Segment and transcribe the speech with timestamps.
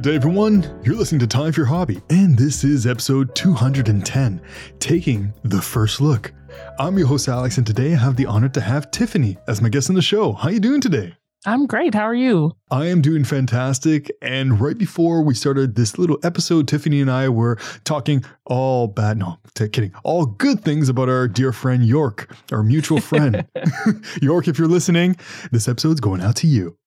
[0.00, 0.80] Good day, everyone.
[0.82, 4.40] You're listening to Time for Your Hobby, and this is episode 210
[4.78, 6.32] Taking the First Look.
[6.78, 9.68] I'm your host, Alex, and today I have the honor to have Tiffany as my
[9.68, 10.32] guest on the show.
[10.32, 11.16] How are you doing today?
[11.44, 11.94] I'm great.
[11.94, 12.52] How are you?
[12.70, 14.10] I am doing fantastic.
[14.22, 19.18] And right before we started this little episode, Tiffany and I were talking all bad,
[19.18, 23.46] no, kidding, all good things about our dear friend York, our mutual friend.
[24.22, 25.16] York, if you're listening,
[25.52, 26.78] this episode's going out to you.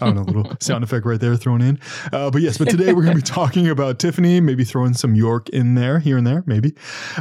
[0.00, 1.78] I don't know, a little sound effect right there thrown in.
[2.12, 5.14] Uh, but yes, but today we're going to be talking about Tiffany, maybe throwing some
[5.14, 6.74] York in there, here and there, maybe.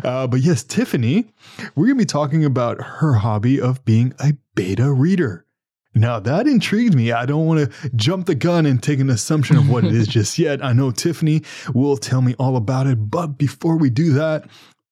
[0.03, 1.31] Uh, but yes, Tiffany,
[1.75, 5.45] we're going to be talking about her hobby of being a beta reader.
[5.95, 7.11] Now that intrigued me.
[7.11, 10.07] I don't want to jump the gun and take an assumption of what it is
[10.07, 10.63] just yet.
[10.63, 11.41] I know Tiffany
[11.73, 13.09] will tell me all about it.
[13.09, 14.47] But before we do that,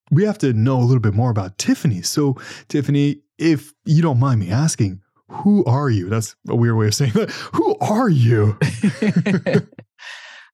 [0.10, 2.02] we have to know a little bit more about Tiffany.
[2.02, 6.10] So, Tiffany, if you don't mind me asking, who are you?
[6.10, 7.32] That's a weird way of saying that.
[7.54, 8.58] Who are you?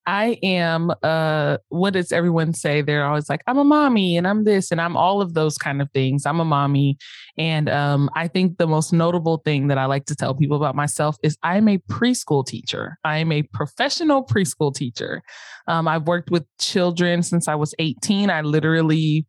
[0.06, 2.82] I am uh what does everyone say?
[2.82, 5.82] They're always like, I'm a mommy and I'm this and I'm all of those kind
[5.82, 6.26] of things.
[6.26, 6.98] I'm a mommy.
[7.38, 10.76] And um I think the most notable thing that I like to tell people about
[10.76, 12.98] myself is I'm a preschool teacher.
[13.06, 15.22] I am a professional preschool teacher.
[15.68, 18.30] Um, I've worked with children since I was 18.
[18.30, 19.26] I literally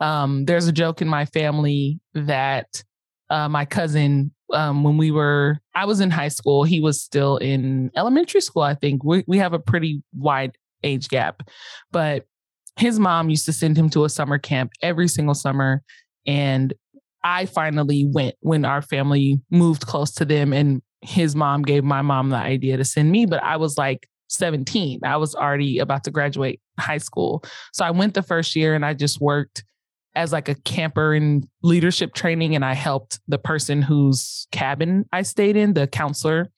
[0.00, 2.82] um there's a joke in my family that
[3.30, 7.36] uh, my cousin um, when we were i was in high school he was still
[7.38, 9.04] in elementary school i think.
[9.04, 11.42] We, we have a pretty wide age gap
[11.90, 12.26] but
[12.76, 15.82] his mom used to send him to a summer camp every single summer
[16.26, 16.72] and
[17.24, 22.02] i finally went when our family moved close to them and his mom gave my
[22.02, 26.04] mom the idea to send me but i was like 17 i was already about
[26.04, 27.42] to graduate high school.
[27.72, 29.64] So i went the first year and i just worked
[30.14, 35.22] as like a camper in leadership training and I helped the person whose cabin I
[35.22, 36.48] stayed in, the counselor.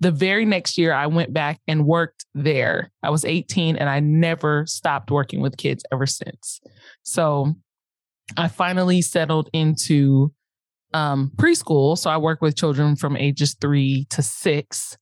[0.00, 2.90] The very next year I went back and worked there.
[3.02, 6.60] I was 18 and I never stopped working with kids ever since.
[7.02, 7.54] So
[8.36, 10.32] I finally settled into
[10.94, 11.98] um, preschool.
[11.98, 14.96] So I work with children from ages three to six.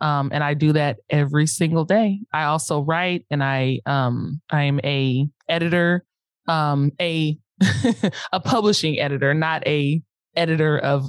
[0.00, 2.20] Um, and I do that every single day.
[2.32, 6.04] I also write and I um, I'm a editor,
[6.48, 7.38] um, a
[8.32, 10.02] a publishing editor, not a
[10.34, 11.08] editor of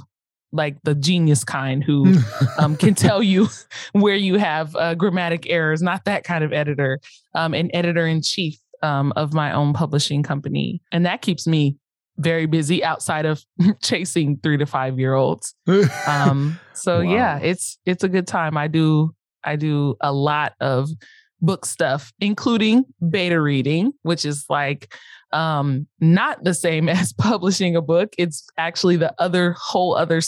[0.52, 2.16] like the genius kind who
[2.58, 3.48] um, can tell you
[3.92, 7.00] where you have uh, grammatic errors, not that kind of editor,
[7.34, 10.82] um, an editor in chief um, of my own publishing company.
[10.90, 11.76] And that keeps me
[12.18, 13.44] very busy outside of
[13.82, 15.54] chasing three to five year olds.
[16.06, 17.02] Um, so wow.
[17.02, 18.56] yeah, it's it's a good time.
[18.56, 19.14] I do
[19.44, 20.90] I do a lot of
[21.40, 24.94] book stuff, including beta reading, which is like
[25.32, 28.12] um, not the same as publishing a book.
[28.18, 30.20] It's actually the other whole other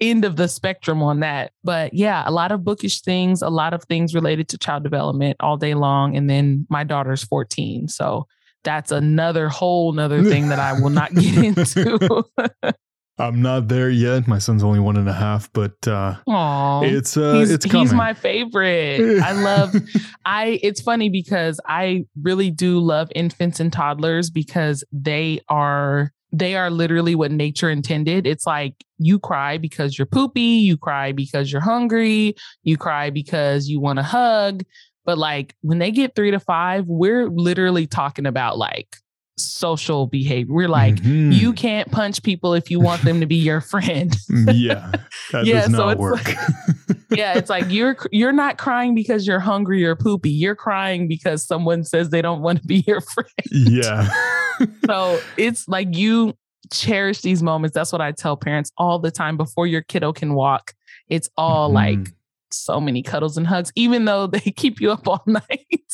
[0.00, 1.52] end of the spectrum on that.
[1.64, 5.36] But yeah, a lot of bookish things, a lot of things related to child development
[5.40, 6.16] all day long.
[6.16, 7.88] And then my daughter's 14.
[7.88, 8.26] So
[8.64, 12.24] that's another whole nother thing that I will not get into.
[13.18, 14.28] I'm not there yet.
[14.28, 17.86] My son's only one and a half, but uh, Aww, it's uh, he's, it's coming.
[17.86, 19.20] He's my favorite.
[19.20, 19.74] I love.
[20.24, 20.60] I.
[20.62, 26.70] It's funny because I really do love infants and toddlers because they are they are
[26.70, 28.26] literally what nature intended.
[28.26, 33.68] It's like you cry because you're poopy, you cry because you're hungry, you cry because
[33.68, 34.62] you want a hug.
[35.04, 38.96] But like when they get three to five, we're literally talking about like
[39.38, 40.52] social behavior.
[40.52, 41.32] We're like, mm-hmm.
[41.32, 44.16] you can't punch people if you want them to be your friend.
[44.52, 44.92] yeah.
[45.42, 46.26] Yeah, so work.
[46.26, 46.38] Like,
[47.10, 50.30] yeah, it's like you're you're not crying because you're hungry or poopy.
[50.30, 53.30] You're crying because someone says they don't want to be your friend.
[53.50, 54.08] Yeah.
[54.86, 56.34] so it's like you
[56.72, 57.74] cherish these moments.
[57.74, 60.74] That's what I tell parents all the time before your kiddo can walk.
[61.08, 62.00] It's all mm-hmm.
[62.00, 62.14] like
[62.50, 65.92] so many cuddles and hugs, even though they keep you up all night.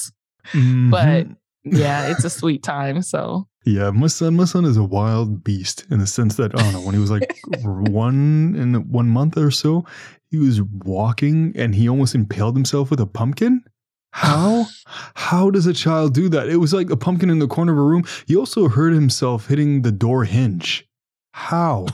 [0.53, 0.91] Mm-hmm.
[0.91, 1.27] But
[1.65, 3.03] yeah, it's a sweet time.
[3.03, 6.63] So yeah, my son, my son is a wild beast in the sense that I
[6.63, 9.85] don't know when he was like one in one month or so,
[10.31, 13.65] he was walking and he almost impaled himself with a pumpkin.
[14.11, 14.67] How?
[15.15, 16.49] How does a child do that?
[16.49, 18.05] It was like a pumpkin in the corner of a room.
[18.27, 20.87] He also hurt himself hitting the door hinge.
[21.33, 21.87] How?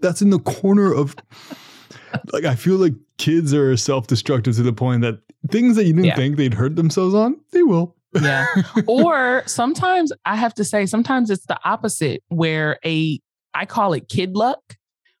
[0.00, 1.16] That's in the corner of.
[2.32, 5.20] Like I feel like kids are self-destructive to the point that
[5.50, 6.16] things that you didn't yeah.
[6.16, 7.96] think they'd hurt themselves on, they will.
[8.20, 8.46] Yeah.
[8.86, 13.20] or sometimes I have to say, sometimes it's the opposite where a,
[13.54, 14.60] I call it kid luck,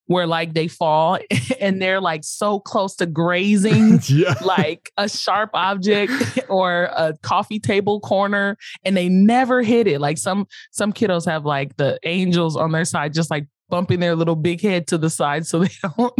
[0.06, 1.18] where like they fall
[1.60, 4.34] and they're like so close to grazing yeah.
[4.44, 6.12] like a sharp object
[6.48, 10.00] or a coffee table corner and they never hit it.
[10.00, 14.14] Like some, some kiddos have like the angels on their side, just like bumping their
[14.14, 16.14] little big head to the side so they don't,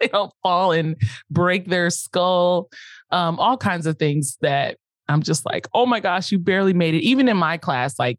[0.00, 0.96] they don't fall and
[1.30, 2.68] break their skull
[3.10, 4.76] um, all kinds of things that
[5.10, 7.02] I'm just like, oh my gosh, you barely made it.
[7.02, 8.18] Even in my class, like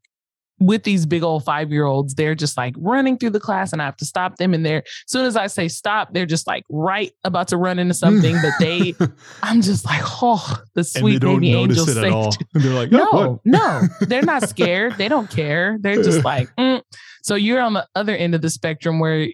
[0.61, 3.81] with these big old five year olds, they're just like running through the class and
[3.81, 4.53] I have to stop them.
[4.53, 7.79] And they're, as soon as I say stop, they're just like right about to run
[7.79, 8.37] into something.
[8.41, 8.93] but they,
[9.43, 12.45] I'm just like, oh, the sweet baby angel saved.
[12.53, 14.97] They're like, oh, no, no, they're not scared.
[14.97, 15.77] they don't care.
[15.79, 16.81] They're just like, mm.
[17.21, 19.27] So you're on the other end of the spectrum where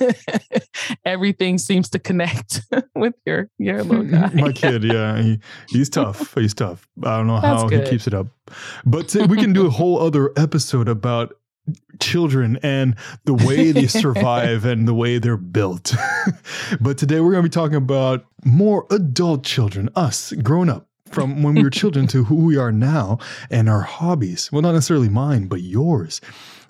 [1.04, 2.62] everything seems to connect
[2.94, 4.30] with your your little guy.
[4.34, 5.38] My kid, yeah, he,
[5.68, 6.34] he's tough.
[6.34, 6.88] He's tough.
[7.02, 7.84] I don't know That's how good.
[7.84, 8.28] he keeps it up,
[8.84, 11.34] but we can do a whole other episode about
[12.00, 12.94] children and
[13.24, 15.94] the way they survive and the way they're built.
[16.80, 21.42] but today we're going to be talking about more adult children, us grown up from
[21.42, 23.18] when we were children to who we are now
[23.50, 24.50] and our hobbies.
[24.52, 26.20] Well, not necessarily mine, but yours.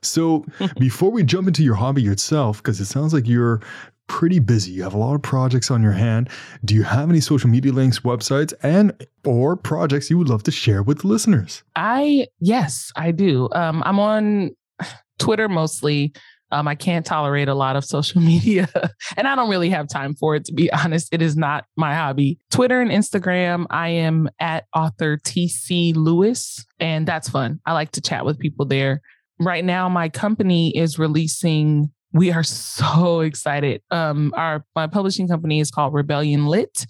[0.06, 0.44] So
[0.78, 3.60] before we jump into your hobby itself, because it sounds like you're
[4.08, 6.28] pretty busy, you have a lot of projects on your hand.
[6.64, 10.50] Do you have any social media links, websites, and or projects you would love to
[10.50, 11.62] share with listeners?
[11.74, 13.48] I yes, I do.
[13.52, 14.50] Um, I'm on
[15.18, 16.12] Twitter mostly.
[16.52, 18.68] Um, I can't tolerate a lot of social media
[19.16, 21.08] and I don't really have time for it, to be honest.
[21.12, 22.38] It is not my hobby.
[22.50, 27.60] Twitter and Instagram, I am at author TC Lewis, and that's fun.
[27.66, 29.00] I like to chat with people there
[29.38, 33.82] right now my company is releasing we are so excited.
[33.90, 36.86] Um our my publishing company is called rebellion lit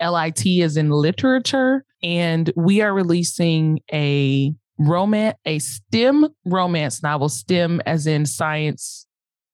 [0.00, 7.82] lit is in literature and we are releasing a romance a stem romance novel stem
[7.84, 9.06] as in science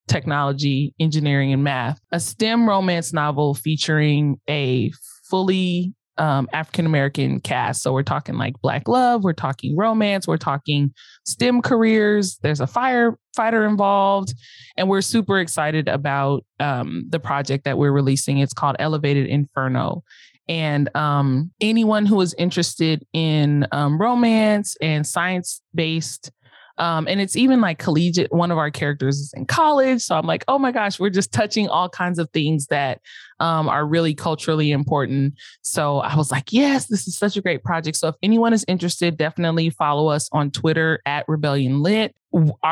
[0.06, 2.00] technology engineering and math.
[2.12, 4.92] A stem romance novel featuring a
[5.28, 7.82] fully um, African American cast.
[7.82, 10.92] So we're talking like Black love, we're talking romance, we're talking
[11.24, 12.38] STEM careers.
[12.42, 14.34] There's a firefighter involved,
[14.76, 18.38] and we're super excited about um, the project that we're releasing.
[18.38, 20.02] It's called Elevated Inferno.
[20.48, 26.30] And um, anyone who is interested in um, romance and science based
[26.78, 28.32] um, and it's even like collegiate.
[28.32, 30.02] One of our characters is in college.
[30.02, 33.00] So I'm like, oh my gosh, we're just touching all kinds of things that
[33.40, 35.34] um, are really culturally important.
[35.62, 37.96] So I was like, yes, this is such a great project.
[37.96, 42.14] So if anyone is interested, definitely follow us on Twitter at Rebellion Lit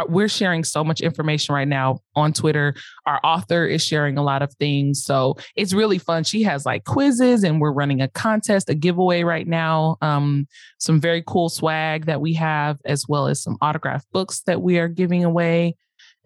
[0.09, 2.75] we're sharing so much information right now on Twitter.
[3.07, 5.03] Our author is sharing a lot of things.
[5.05, 6.25] So it's really fun.
[6.25, 9.97] She has like quizzes and we're running a contest, a giveaway right now.
[10.03, 10.47] Um,
[10.79, 14.79] some very cool swag that we have, as well as some autographed books that we
[14.79, 15.77] are giving away.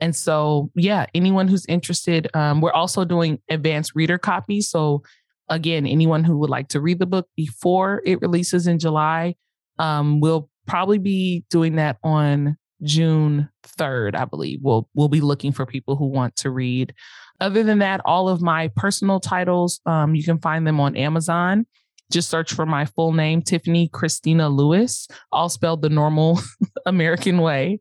[0.01, 4.71] And so, yeah, anyone who's interested, um, we're also doing advanced reader copies.
[4.71, 5.03] So,
[5.49, 9.35] again, anyone who would like to read the book before it releases in July,
[9.79, 14.61] um, we'll probably be doing that on June 3rd, I believe.
[14.63, 16.95] We'll we'll be looking for people who want to read.
[17.41, 21.67] Other than that, all of my personal titles, um, you can find them on Amazon.
[22.11, 26.41] Just search for my full name, Tiffany Christina Lewis, all spelled the normal
[26.87, 27.81] American way.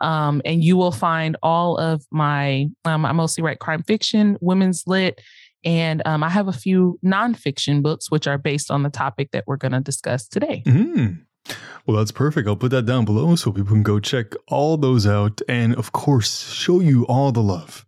[0.00, 4.84] Um, and you will find all of my, um, I mostly write crime fiction, women's
[4.86, 5.20] lit,
[5.64, 9.44] and um, I have a few nonfiction books, which are based on the topic that
[9.46, 10.62] we're going to discuss today.
[10.64, 11.22] Mm.
[11.86, 12.48] Well, that's perfect.
[12.48, 15.92] I'll put that down below so people can go check all those out and, of
[15.92, 17.86] course, show you all the love.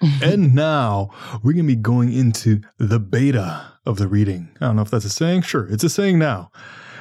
[0.22, 1.10] and now
[1.42, 4.48] we're going to be going into the beta of the reading.
[4.60, 5.42] I don't know if that's a saying.
[5.42, 6.50] Sure, it's a saying now.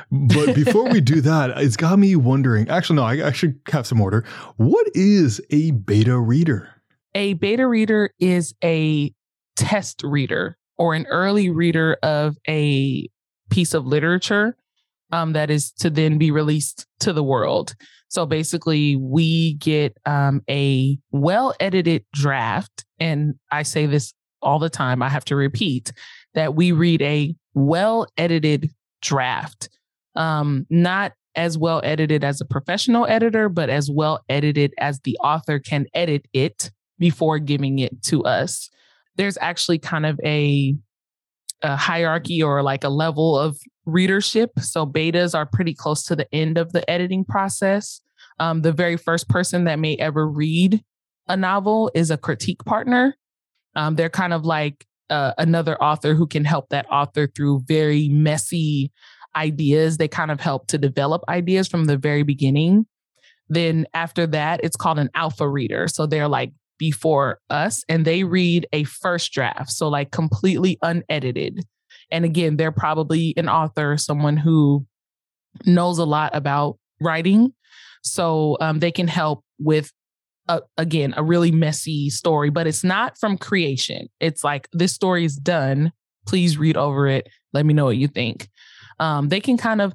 [0.10, 2.70] But before we do that, it's got me wondering.
[2.70, 4.26] Actually, no, I, I should have some order.
[4.56, 6.70] What is a beta reader?
[7.14, 9.14] A beta reader is a
[9.56, 13.10] test reader or an early reader of a
[13.50, 14.56] piece of literature
[15.12, 17.76] um, that is to then be released to the world.
[18.10, 22.86] So basically, we get um, a well edited draft.
[23.00, 25.92] And I say this all the time, I have to repeat
[26.34, 28.70] that we read a well edited
[29.02, 29.70] draft,
[30.16, 35.18] um, not as well edited as a professional editor, but as well edited as the
[35.18, 38.70] author can edit it before giving it to us.
[39.16, 40.76] There's actually kind of a
[41.64, 44.52] a hierarchy or like a level of readership.
[44.60, 48.02] So betas are pretty close to the end of the editing process.
[48.40, 50.84] Um, the very first person that may ever read
[51.28, 53.16] a novel is a critique partner.
[53.76, 58.10] Um, they're kind of like uh, another author who can help that author through very
[58.10, 58.92] messy
[59.36, 59.98] ideas.
[59.98, 62.86] They kind of help to develop ideas from the very beginning.
[63.50, 65.88] Then after that, it's called an alpha reader.
[65.88, 69.72] So they're like before us and they read a first draft.
[69.72, 71.66] So, like completely unedited.
[72.12, 74.86] And again, they're probably an author, someone who
[75.66, 77.54] knows a lot about writing.
[78.04, 79.92] So um, they can help with,
[80.48, 84.08] a, again, a really messy story, but it's not from creation.
[84.20, 85.92] It's like, this story is done.
[86.26, 87.28] Please read over it.
[87.54, 88.50] Let me know what you think.
[89.00, 89.94] Um, they can kind of,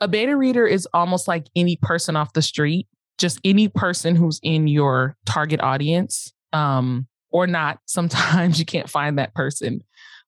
[0.00, 2.86] a beta reader is almost like any person off the street,
[3.18, 7.78] just any person who's in your target audience um, or not.
[7.86, 9.80] Sometimes you can't find that person.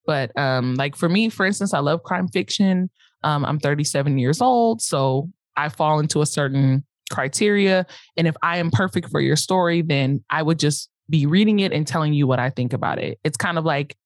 [0.04, 2.90] But um, like for me, for instance, I love crime fiction.
[3.22, 7.86] Um, I'm 37 years old, so I fall into a certain criteria.
[8.16, 11.72] And if I am perfect for your story, then I would just be reading it
[11.72, 13.18] and telling you what I think about it.
[13.22, 13.96] It's kind of like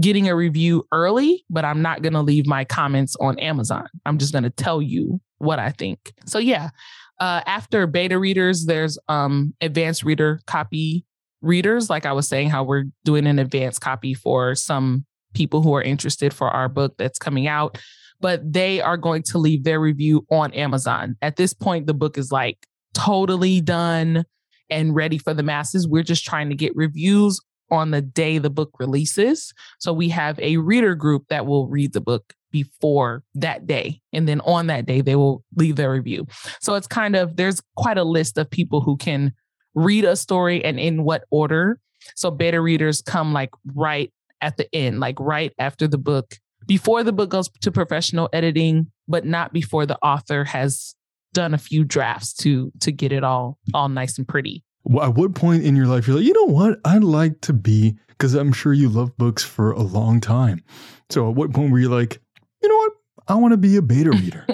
[0.00, 3.86] getting a review early, but I'm not going to leave my comments on Amazon.
[4.04, 6.12] I'm just going to tell you what I think.
[6.26, 6.70] So yeah,
[7.18, 11.04] uh, after beta readers, there's um, advanced reader copy
[11.42, 11.90] readers.
[11.90, 15.04] Like I was saying, how we're doing an advanced copy for some
[15.34, 17.78] people who are interested for our book that's coming out
[18.20, 21.16] but they are going to leave their review on Amazon.
[21.22, 24.24] At this point, the book is like totally done
[24.68, 25.88] and ready for the masses.
[25.88, 29.52] We're just trying to get reviews on the day the book releases.
[29.78, 34.00] So we have a reader group that will read the book before that day.
[34.12, 36.26] And then on that day, they will leave their review.
[36.60, 39.32] So it's kind of, there's quite a list of people who can
[39.74, 41.78] read a story and in what order.
[42.16, 46.34] So beta readers come like right at the end, like right after the book
[46.70, 50.94] before the book goes to professional editing, but not before the author has
[51.34, 54.62] done a few drafts to to get it all all nice and pretty.
[55.02, 57.96] At what point in your life you're like, you know what, I'd like to be
[58.10, 60.62] because I'm sure you love books for a long time.
[61.08, 62.20] So at what point were you like,
[62.62, 62.92] you know what,
[63.26, 64.46] I want to be a beta reader?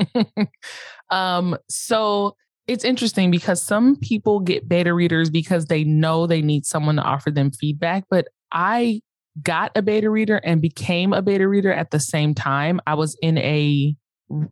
[1.11, 2.35] um, so
[2.67, 7.03] it's interesting because some people get beta readers because they know they need someone to
[7.03, 9.03] offer them feedback, but I
[9.43, 12.81] got a beta reader and became a beta reader at the same time.
[12.87, 13.95] I was in a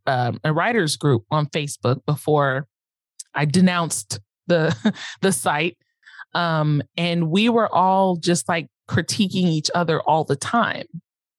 [0.07, 2.67] um, a writers group on Facebook before
[3.35, 5.76] I denounced the the site,
[6.35, 10.87] um, and we were all just like critiquing each other all the time.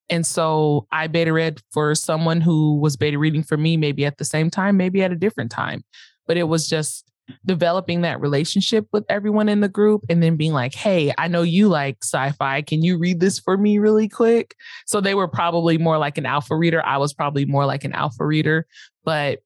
[0.09, 4.17] And so I beta read for someone who was beta reading for me, maybe at
[4.17, 5.83] the same time, maybe at a different time.
[6.27, 7.11] But it was just
[7.45, 11.41] developing that relationship with everyone in the group and then being like, hey, I know
[11.41, 12.61] you like sci fi.
[12.61, 14.55] Can you read this for me really quick?
[14.85, 16.85] So they were probably more like an alpha reader.
[16.85, 18.67] I was probably more like an alpha reader.
[19.03, 19.39] But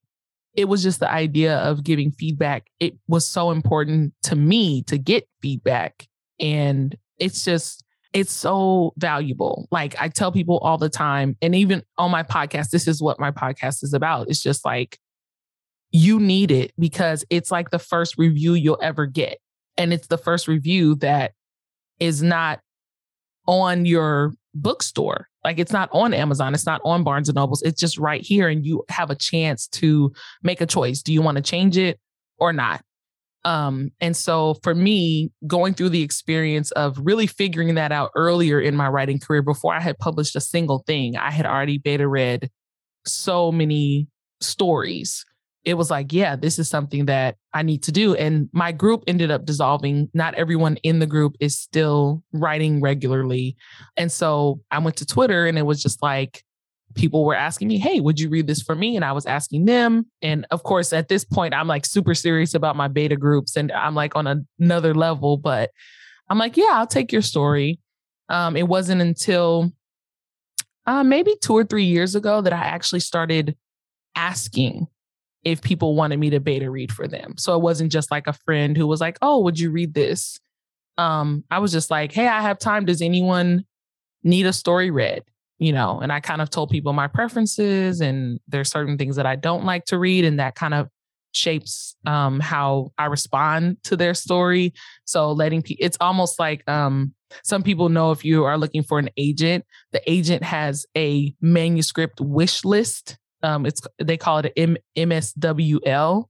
[0.56, 2.68] it was just the idea of giving feedback.
[2.80, 6.08] It was so important to me to get feedback.
[6.40, 7.84] And it's just,
[8.14, 9.68] it's so valuable.
[9.72, 13.20] Like I tell people all the time, and even on my podcast, this is what
[13.20, 14.30] my podcast is about.
[14.30, 14.98] It's just like,
[15.92, 19.40] you need it because it's like the first review you'll ever get.
[19.78, 21.32] And it's the first review that
[22.00, 22.60] is not
[23.48, 25.28] on your bookstore.
[25.44, 27.62] Like it's not on Amazon, it's not on Barnes and Nobles.
[27.62, 30.12] It's just right here and you have a chance to
[30.44, 31.02] make a choice.
[31.02, 32.00] Do you want to change it
[32.38, 32.82] or not?
[33.46, 38.60] Um, and so for me, going through the experience of really figuring that out earlier
[38.60, 42.08] in my writing career before I had published a single thing, I had already beta
[42.08, 42.50] read
[43.06, 44.08] so many
[44.42, 45.26] stories
[45.66, 48.16] it was like, yeah, this is something that I need to do.
[48.16, 50.10] And my group ended up dissolving.
[50.14, 53.58] Not everyone in the group is still writing regularly.
[53.98, 56.44] And so I went to Twitter and it was just like,
[56.96, 58.96] people were asking me, hey, would you read this for me?
[58.96, 60.06] And I was asking them.
[60.22, 63.72] And of course, at this point, I'm like super serious about my beta groups and
[63.72, 65.72] I'm like on another level, but
[66.30, 67.80] I'm like, yeah, I'll take your story.
[68.30, 69.72] Um, it wasn't until
[70.86, 73.56] uh, maybe two or three years ago that I actually started
[74.16, 74.88] asking
[75.44, 77.36] if people wanted me to beta read for them.
[77.38, 80.40] So it wasn't just like a friend who was like, "Oh, would you read this?"
[80.98, 82.86] Um, I was just like, "Hey, I have time.
[82.86, 83.66] Does anyone
[84.24, 85.24] need a story read?"
[85.60, 89.26] You know, and I kind of told people my preferences and there's certain things that
[89.26, 90.90] I don't like to read, and that kind of
[91.32, 94.74] shapes um, how I respond to their story.
[95.06, 99.00] So letting people, it's almost like um, some people know if you are looking for
[99.00, 104.78] an agent, the agent has a manuscript wish list um, it's they call it M-
[104.98, 106.26] MSWL,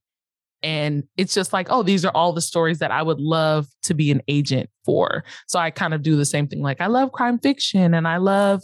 [0.62, 3.94] and it's just like, oh, these are all the stories that I would love to
[3.94, 5.24] be an agent for.
[5.48, 6.62] So I kind of do the same thing.
[6.62, 8.63] Like I love crime fiction, and I love,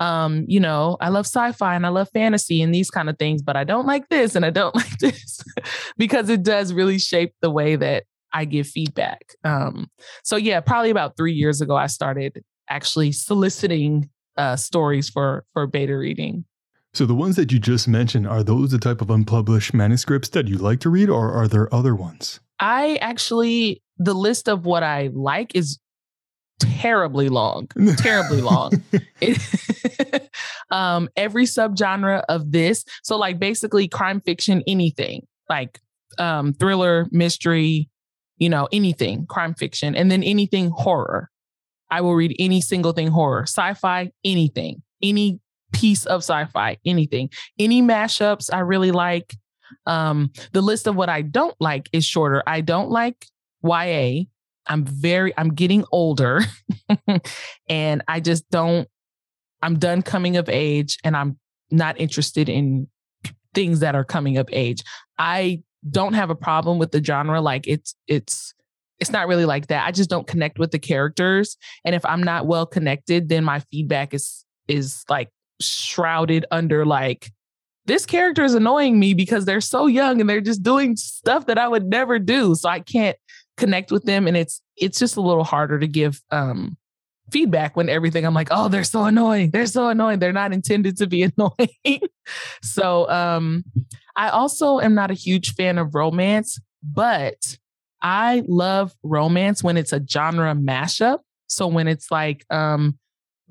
[0.00, 3.42] um, you know, I love sci-fi and I love fantasy and these kind of things,
[3.42, 5.42] but I don't like this and I don't like this
[5.96, 9.34] because it does really shape the way that I give feedback.
[9.44, 9.90] Um,
[10.24, 15.66] so yeah, probably about three years ago, I started actually soliciting uh, stories for for
[15.66, 16.44] beta reading.
[16.94, 20.46] So the ones that you just mentioned, are those the type of unpublished manuscripts that
[20.46, 22.40] you like to read, or are there other ones?
[22.60, 25.78] I actually, the list of what I like is
[26.60, 28.72] terribly long, terribly long.
[29.20, 30.30] It,
[30.70, 35.78] um, every subgenre of this, so like basically crime fiction, anything like
[36.18, 37.88] um, thriller, mystery,
[38.38, 41.30] you know, anything crime fiction, and then anything horror.
[41.88, 45.38] I will read any single thing horror, sci-fi, anything, any
[45.72, 47.30] piece of sci-fi, anything.
[47.58, 49.36] Any mashups I really like.
[49.86, 52.42] Um, the list of what I don't like is shorter.
[52.46, 53.26] I don't like
[53.64, 54.24] YA.
[54.66, 56.40] I'm very, I'm getting older
[57.68, 58.88] and I just don't,
[59.60, 61.38] I'm done coming of age and I'm
[61.70, 62.88] not interested in
[63.54, 64.82] things that are coming of age.
[65.18, 67.40] I don't have a problem with the genre.
[67.40, 68.54] Like it's, it's,
[69.00, 69.84] it's not really like that.
[69.84, 71.56] I just don't connect with the characters.
[71.84, 75.28] And if I'm not well connected, then my feedback is, is like
[75.62, 77.32] shrouded under like,
[77.86, 81.58] this character is annoying me because they're so young and they're just doing stuff that
[81.58, 82.54] I would never do.
[82.54, 83.16] So I can't
[83.56, 84.28] connect with them.
[84.28, 86.76] And it's, it's just a little harder to give, um,
[87.32, 89.50] feedback when everything I'm like, oh, they're so annoying.
[89.50, 90.18] They're so annoying.
[90.18, 92.02] They're not intended to be annoying.
[92.62, 93.64] so um
[94.14, 97.56] I also am not a huge fan of romance, but
[98.02, 101.20] I love romance when it's a genre mashup.
[101.46, 102.98] So when it's like um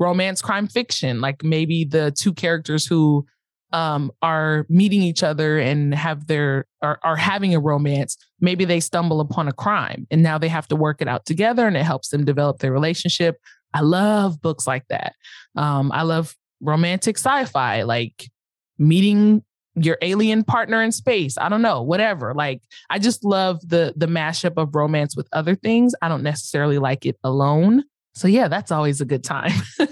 [0.02, 3.24] romance crime fiction, like maybe the two characters who
[3.72, 8.82] um, are meeting each other and have their are, are having a romance maybe they
[8.82, 11.84] stumble upon a crime and now they have to work it out together and it
[11.84, 13.38] helps them develop their relationship.
[13.74, 15.14] I love books like that.
[15.56, 18.30] Um, i love romantic sci-fi like
[18.78, 19.44] meeting
[19.76, 24.06] your alien partner in space i don't know whatever like i just love the the
[24.06, 25.96] mashup of romance with other things.
[26.02, 29.52] I don't necessarily like it alone so yeah that's always a good time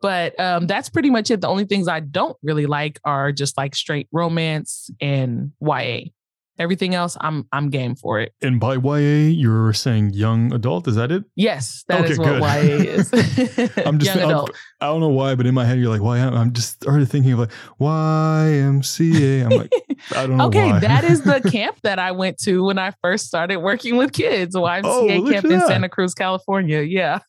[0.00, 1.40] But um, that's pretty much it.
[1.40, 6.10] The only things I don't really like are just like straight romance and YA.
[6.58, 8.32] Everything else, I'm I'm game for it.
[8.42, 10.88] And by YA, you're saying young adult.
[10.88, 11.22] Is that it?
[11.36, 12.40] Yes, that okay, is what good.
[12.40, 13.12] YA is.
[13.86, 14.50] I'm just young adult.
[14.80, 16.18] I don't know why, but in my head, you're like, why?
[16.18, 19.44] I'm just already thinking of like YMCA.
[19.44, 19.72] I'm like,
[20.16, 20.46] I don't know.
[20.46, 24.12] okay, that is the camp that I went to when I first started working with
[24.12, 24.56] kids.
[24.56, 26.82] YMCA oh, camp in Santa Cruz, California.
[26.82, 27.20] Yeah.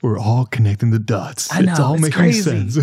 [0.00, 1.52] We're all connecting the dots.
[1.52, 2.42] I know, it's all it's making crazy.
[2.42, 2.78] sense.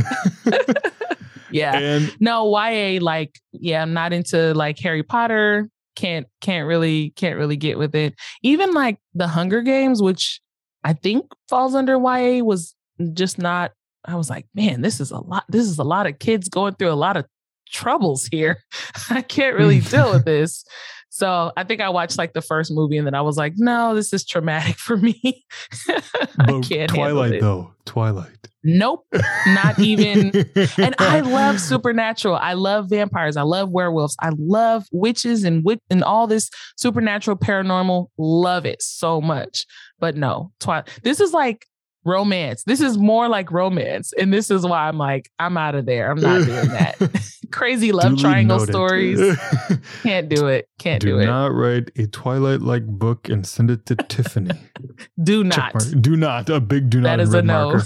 [1.49, 1.77] yeah.
[1.77, 5.69] And no, YA like yeah, I'm not into like Harry Potter.
[5.97, 8.13] Can't can't really can't really get with it.
[8.43, 10.39] Even like the Hunger Games, which
[10.83, 12.75] I think falls under YA, was
[13.13, 13.71] just not.
[14.05, 15.43] I was like, man, this is a lot.
[15.49, 17.25] This is a lot of kids going through a lot of
[17.71, 18.59] troubles here.
[19.09, 19.89] I can't really mm.
[19.89, 20.63] deal with this.
[21.09, 23.95] So I think I watched like the first movie and then I was like, no,
[23.95, 25.45] this is traumatic for me.
[26.39, 27.73] I can't Twilight though.
[27.85, 28.49] Twilight.
[28.69, 29.07] Nope.
[29.47, 30.31] Not even.
[30.77, 32.35] and I love supernatural.
[32.35, 33.37] I love vampires.
[33.37, 34.17] I love werewolves.
[34.21, 38.07] I love witches and wit- and all this supernatural paranormal.
[38.17, 39.65] Love it so much.
[39.99, 40.89] But no, Twilight.
[41.01, 41.65] This is like
[42.07, 42.63] romance.
[42.63, 44.13] This is more like romance.
[44.17, 46.09] And this is why I'm like, I'm out of there.
[46.09, 47.33] I'm not doing that.
[47.51, 48.71] Crazy love Duly triangle noted.
[48.71, 49.37] stories.
[50.03, 50.67] Can't do it.
[50.79, 51.25] Can't do, do it.
[51.25, 54.51] Do not write a Twilight like book and send it to Tiffany.
[55.21, 55.73] Do not.
[55.99, 56.49] Do not.
[56.49, 57.17] A big do not.
[57.17, 57.79] That is a no.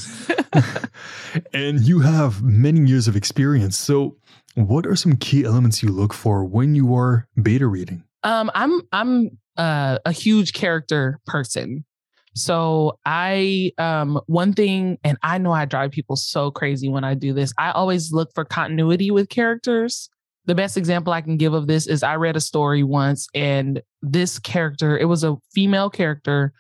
[1.54, 3.78] and you have many years of experience.
[3.78, 4.18] So
[4.56, 8.04] what are some key elements you look for when you are beta reading?
[8.24, 11.86] Um, I'm I'm uh, a huge character person.
[12.34, 17.14] So I um one thing and I know I drive people so crazy when I
[17.14, 17.54] do this.
[17.58, 20.10] I always look for continuity with characters.
[20.46, 23.82] The best example I can give of this is I read a story once and
[24.02, 26.54] this character, it was a female character,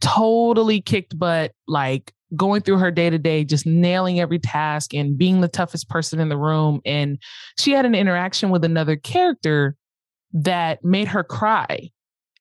[0.00, 5.18] totally kicked butt, like going through her day to day, just nailing every task and
[5.18, 6.80] being the toughest person in the room.
[6.84, 7.18] And
[7.58, 9.76] she had an interaction with another character
[10.32, 11.90] that made her cry.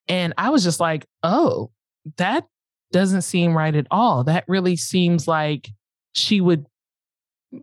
[0.08, 1.72] And I was just like, oh,
[2.18, 2.46] that
[2.94, 4.24] doesn't seem right at all.
[4.24, 5.70] That really seems like
[6.14, 6.66] she would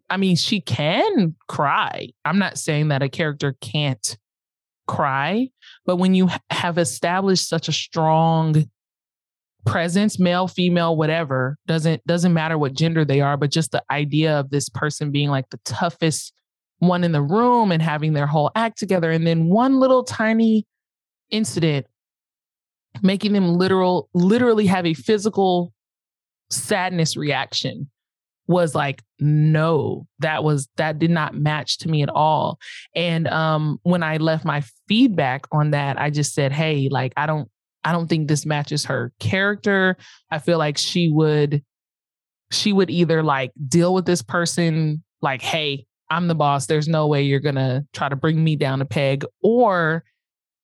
[0.08, 2.10] I mean, she can cry.
[2.24, 4.16] I'm not saying that a character can't
[4.86, 5.48] cry,
[5.84, 8.70] but when you have established such a strong
[9.66, 14.38] presence, male, female, whatever, doesn't doesn't matter what gender they are, but just the idea
[14.38, 16.32] of this person being like the toughest
[16.78, 20.66] one in the room and having their whole act together and then one little tiny
[21.30, 21.86] incident
[23.03, 25.72] making them literal literally have a physical
[26.50, 27.88] sadness reaction
[28.50, 32.59] was like no that was that did not match to me at all.
[32.96, 37.26] And um when i left my feedback on that i just said hey like i
[37.26, 37.48] don't
[37.85, 39.96] i don't think this matches her character.
[40.31, 41.62] I feel like she would
[42.50, 46.66] she would either like deal with this person like hey i'm the boss.
[46.66, 50.03] There's no way you're gonna try to bring me down a peg or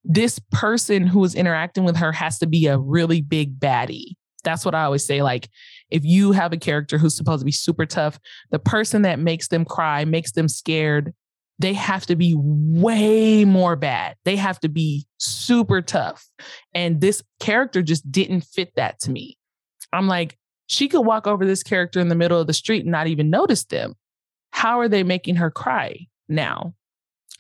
[0.09, 4.15] this person who is interacting with her has to be a really big baddie.
[4.45, 5.23] That's what I always say.
[5.23, 5.49] Like,
[5.91, 8.19] if you have a character who's supposed to be super tough,
[8.51, 11.13] the person that makes them cry, makes them scared,
[11.59, 14.17] they have to be way more bad.
[14.25, 16.27] They have to be super tough.
[16.75, 19.39] And this character just didn't fit that to me.
[19.93, 22.93] I'm like, she could walk over this character in the middle of the street and
[22.93, 23.95] not even notice them.
[24.51, 26.75] how are they making her cry now?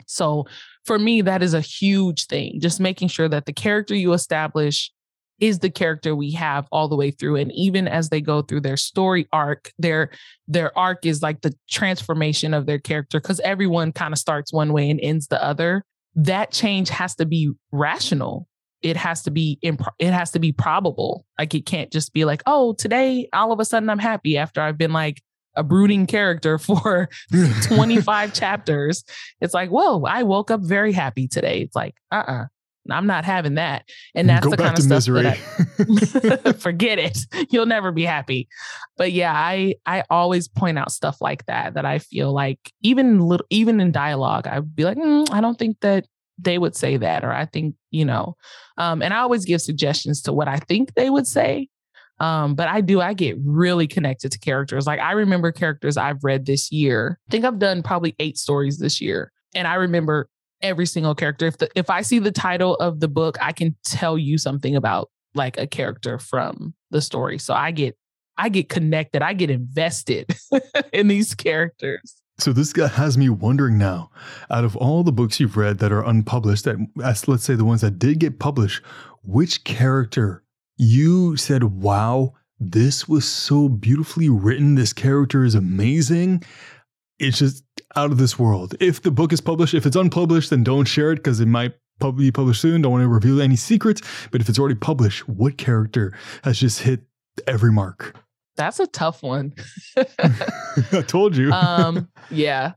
[0.07, 0.46] So
[0.87, 2.61] for me, that is a huge thing.
[2.61, 4.92] Just making sure that the character you establish
[5.38, 7.37] is the character we have all the way through.
[7.37, 10.11] And even as they go through their story arc their
[10.49, 14.72] their arc is like the transformation of their character cuz everyone kind of starts one
[14.72, 15.85] way and ends the other.
[16.14, 18.49] That change has to be rational.
[18.81, 21.27] It has to be imp- it has to be probable.
[21.38, 24.61] Like it can't just be like oh today all of a sudden i'm happy after
[24.62, 25.20] i've been like
[25.57, 27.09] a brooding character for
[27.62, 29.05] 25 chapters
[29.40, 32.45] it's like whoa i woke up very happy today it's like uh-uh
[32.90, 33.88] I'm not having that.
[34.14, 35.23] And that's Go the kind of stuff misery.
[35.23, 37.19] that I, forget it.
[37.51, 38.49] You'll never be happy.
[38.97, 43.21] But yeah, I I always point out stuff like that that I feel like even
[43.21, 46.07] little even in dialogue, I'd be like, mm, I don't think that
[46.38, 48.37] they would say that, or I think you know.
[48.79, 51.69] Um, and I always give suggestions to what I think they would say.
[52.18, 54.87] Um, but I do, I get really connected to characters.
[54.87, 57.18] Like I remember characters I've read this year.
[57.29, 59.33] I think I've done probably eight stories this year.
[59.55, 60.29] And I remember
[60.62, 61.46] every single character.
[61.46, 64.76] If the if I see the title of the book, I can tell you something
[64.76, 67.38] about like a character from the story.
[67.38, 67.96] So I get
[68.38, 69.22] I get connected.
[69.22, 70.35] I get invested
[70.92, 72.16] in these characters.
[72.38, 74.11] So this guy has me wondering now,
[74.50, 76.76] out of all the books you've read that are unpublished, that
[77.26, 78.83] let's say the ones that did get published,
[79.22, 80.42] which character
[80.76, 84.74] you said, wow, this was so beautifully written.
[84.74, 86.42] This character is amazing.
[87.18, 88.74] It's just out of this world.
[88.80, 91.74] If the book is published, if it's unpublished, then don't share it because it might
[92.16, 92.82] be published soon.
[92.82, 94.02] Don't want to reveal any secrets.
[94.30, 96.12] But if it's already published, what character
[96.44, 97.02] has just hit
[97.46, 98.16] every mark?
[98.56, 99.52] That's a tough one.
[99.96, 101.52] I told you.
[101.52, 102.72] um, yeah.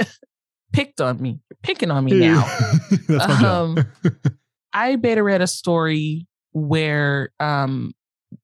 [0.72, 1.40] Picked on me.
[1.50, 2.48] You're picking on me now.
[3.20, 3.78] Um.
[4.72, 7.92] I beta read a story where um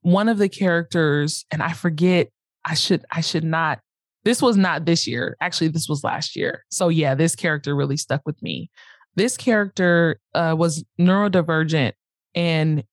[0.03, 2.29] one of the characters, and I forget,
[2.65, 3.81] I should I should not
[4.25, 5.37] this was not this year.
[5.41, 6.65] Actually, this was last year.
[6.71, 8.71] So yeah, this character really stuck with me.
[9.15, 11.93] This character uh, was neurodivergent
[12.35, 12.85] and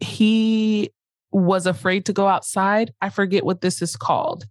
[0.00, 0.90] he
[1.32, 2.92] was afraid to go outside.
[3.00, 4.44] I forget what this is called.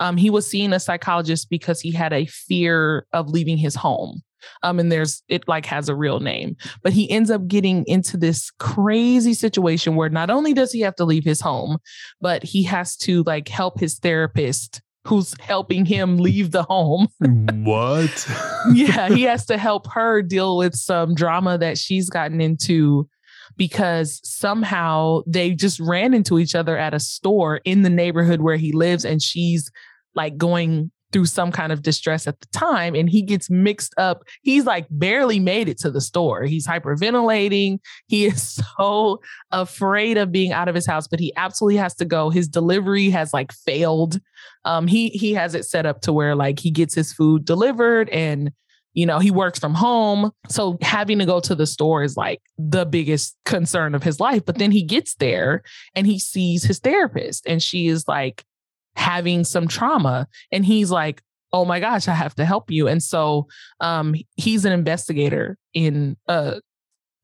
[0.00, 4.22] Um, he was seeing a psychologist because he had a fear of leaving his home.
[4.62, 8.16] Um, and there's it like has a real name, but he ends up getting into
[8.16, 11.78] this crazy situation where not only does he have to leave his home,
[12.20, 17.08] but he has to like help his therapist who's helping him leave the home.
[17.64, 18.28] what?
[18.72, 23.08] yeah, he has to help her deal with some drama that she's gotten into
[23.56, 28.56] because somehow they just ran into each other at a store in the neighborhood where
[28.56, 29.70] he lives and she's
[30.14, 34.24] like going through some kind of distress at the time and he gets mixed up.
[34.42, 36.44] He's like barely made it to the store.
[36.44, 37.78] He's hyperventilating.
[38.06, 42.04] He is so afraid of being out of his house, but he absolutely has to
[42.04, 42.30] go.
[42.30, 44.20] His delivery has like failed.
[44.64, 48.08] Um he he has it set up to where like he gets his food delivered
[48.10, 48.52] and
[48.96, 50.32] you know, he works from home.
[50.48, 54.42] So having to go to the store is like the biggest concern of his life.
[54.46, 55.62] But then he gets there
[55.94, 58.42] and he sees his therapist and she is like
[58.96, 60.26] having some trauma.
[60.50, 62.88] And he's like, oh my gosh, I have to help you.
[62.88, 63.46] And so
[63.80, 66.56] um, he's an investigator in, uh,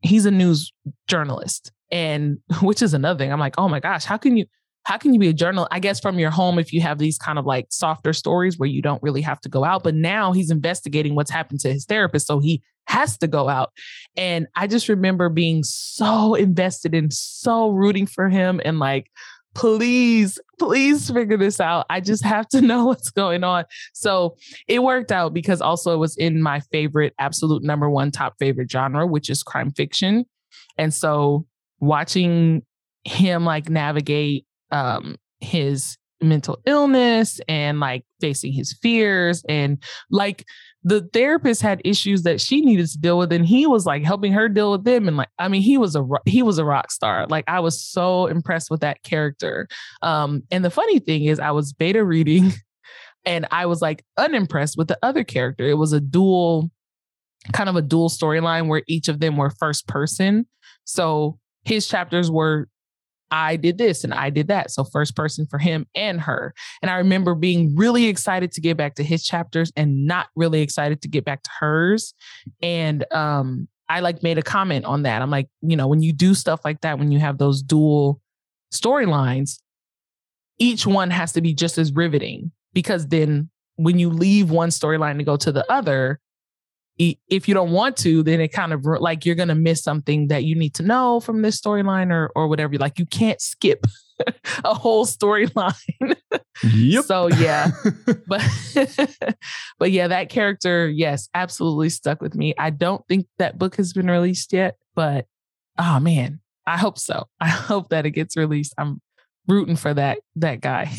[0.00, 0.72] he's a news
[1.08, 1.72] journalist.
[1.90, 3.32] And which is another thing.
[3.32, 4.46] I'm like, oh my gosh, how can you,
[4.84, 5.68] how can you be a journalist?
[5.70, 8.68] I guess from your home, if you have these kind of like softer stories where
[8.68, 9.84] you don't really have to go out.
[9.84, 12.26] But now he's investigating what's happened to his therapist.
[12.26, 13.70] So he has to go out.
[14.16, 19.08] And I just remember being so invested and so rooting for him and like
[19.54, 21.86] please, please figure this out.
[21.90, 23.64] I just have to know what's going on.
[23.92, 24.36] So
[24.68, 28.70] it worked out because also it was in my favorite, absolute number one top favorite
[28.70, 30.24] genre, which is crime fiction.
[30.78, 31.46] And so
[31.80, 32.62] watching
[33.04, 40.44] him like navigate um, his mental illness and like facing his fears and like
[40.84, 44.32] the therapist had issues that she needed to deal with and he was like helping
[44.32, 46.90] her deal with them and like i mean he was a he was a rock
[46.90, 47.26] star.
[47.28, 49.68] Like i was so impressed with that character.
[50.02, 52.52] Um and the funny thing is i was beta reading
[53.24, 55.64] and i was like unimpressed with the other character.
[55.66, 56.70] It was a dual
[57.52, 60.46] kind of a dual storyline where each of them were first person.
[60.84, 62.68] So his chapters were
[63.32, 64.70] I did this and I did that.
[64.70, 66.54] So first person for him and her.
[66.82, 70.60] And I remember being really excited to get back to his chapters and not really
[70.60, 72.14] excited to get back to hers.
[72.60, 75.20] And um I like made a comment on that.
[75.20, 78.20] I'm like, you know, when you do stuff like that, when you have those dual
[78.72, 79.58] storylines,
[80.58, 85.18] each one has to be just as riveting because then when you leave one storyline
[85.18, 86.20] to go to the other,
[86.98, 90.44] if you don't want to, then it kind of like you're gonna miss something that
[90.44, 92.76] you need to know from this storyline or or whatever.
[92.76, 93.84] Like you can't skip
[94.64, 96.16] a whole storyline.
[96.64, 97.04] Yep.
[97.04, 97.70] so yeah,
[98.26, 98.42] but
[99.78, 102.54] but yeah, that character, yes, absolutely stuck with me.
[102.58, 105.26] I don't think that book has been released yet, but
[105.78, 107.26] oh man, I hope so.
[107.40, 108.74] I hope that it gets released.
[108.76, 109.00] I'm
[109.48, 110.92] rooting for that that guy.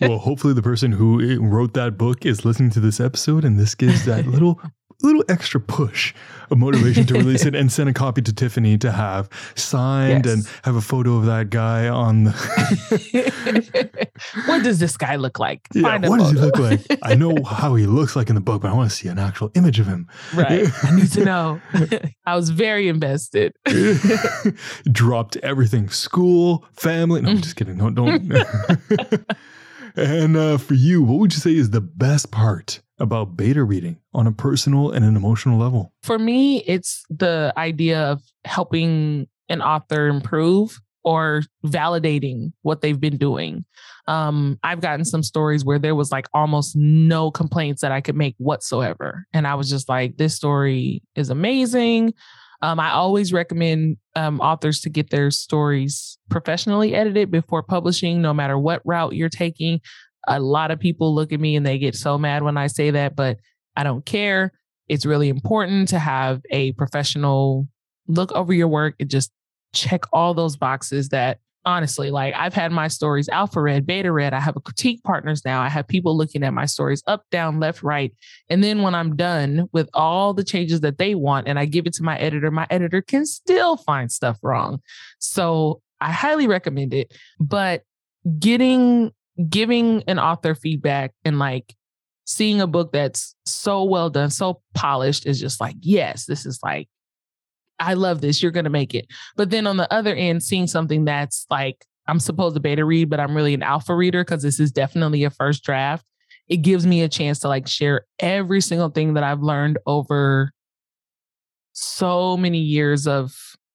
[0.00, 3.58] well, hopefully the person who eh, wrote that book is listening to this episode and
[3.58, 4.60] this gives that little
[5.02, 6.14] little extra push
[6.50, 10.34] of motivation to release it and send a copy to Tiffany to have signed yes.
[10.34, 14.10] and have a photo of that guy on the
[14.46, 15.68] What does this guy look like?
[15.74, 16.80] Yeah, what does he look like?
[17.02, 19.18] I know how he looks like in the book, but I want to see an
[19.18, 20.08] actual image of him.
[20.34, 20.68] Right.
[20.82, 21.60] I need to know.
[22.26, 23.54] I was very invested.
[24.90, 25.88] Dropped everything.
[25.90, 27.22] School, family.
[27.22, 27.76] No, I'm just kidding.
[27.76, 28.32] No, don't.
[29.96, 33.98] and uh, for you, what would you say is the best part about beta reading
[34.14, 35.92] on a personal and an emotional level?
[36.02, 43.16] For me, it's the idea of helping an author improve or validating what they've been
[43.16, 43.64] doing.
[44.06, 48.16] Um, I've gotten some stories where there was like almost no complaints that I could
[48.16, 49.26] make whatsoever.
[49.32, 52.12] And I was just like, this story is amazing.
[52.62, 58.34] Um, I always recommend um, authors to get their stories professionally edited before publishing, no
[58.34, 59.80] matter what route you're taking
[60.26, 62.90] a lot of people look at me and they get so mad when I say
[62.90, 63.38] that, but
[63.76, 64.52] I don't care.
[64.88, 67.68] It's really important to have a professional
[68.08, 69.30] look over your work and just
[69.72, 74.32] check all those boxes that honestly, like I've had my stories alpha read, beta read.
[74.32, 75.60] I have a critique partners now.
[75.60, 78.12] I have people looking at my stories up, down, left, right.
[78.48, 81.86] And then when I'm done with all the changes that they want and I give
[81.86, 84.80] it to my editor, my editor can still find stuff wrong.
[85.18, 87.12] So I highly recommend it.
[87.38, 87.84] But
[88.38, 89.12] getting
[89.48, 91.74] giving an author feedback and like
[92.24, 96.60] seeing a book that's so well done, so polished is just like, yes, this is
[96.62, 96.88] like,
[97.78, 98.42] I love this.
[98.42, 99.06] You're going to make it.
[99.36, 103.08] But then on the other end, seeing something that's like, I'm supposed to beta read,
[103.08, 106.04] but I'm really an alpha reader because this is definitely a first draft.
[106.48, 110.52] It gives me a chance to like share every single thing that I've learned over
[111.72, 113.32] so many years of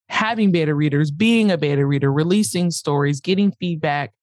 [0.09, 4.13] having beta readers, being a beta reader, releasing stories, getting feedback,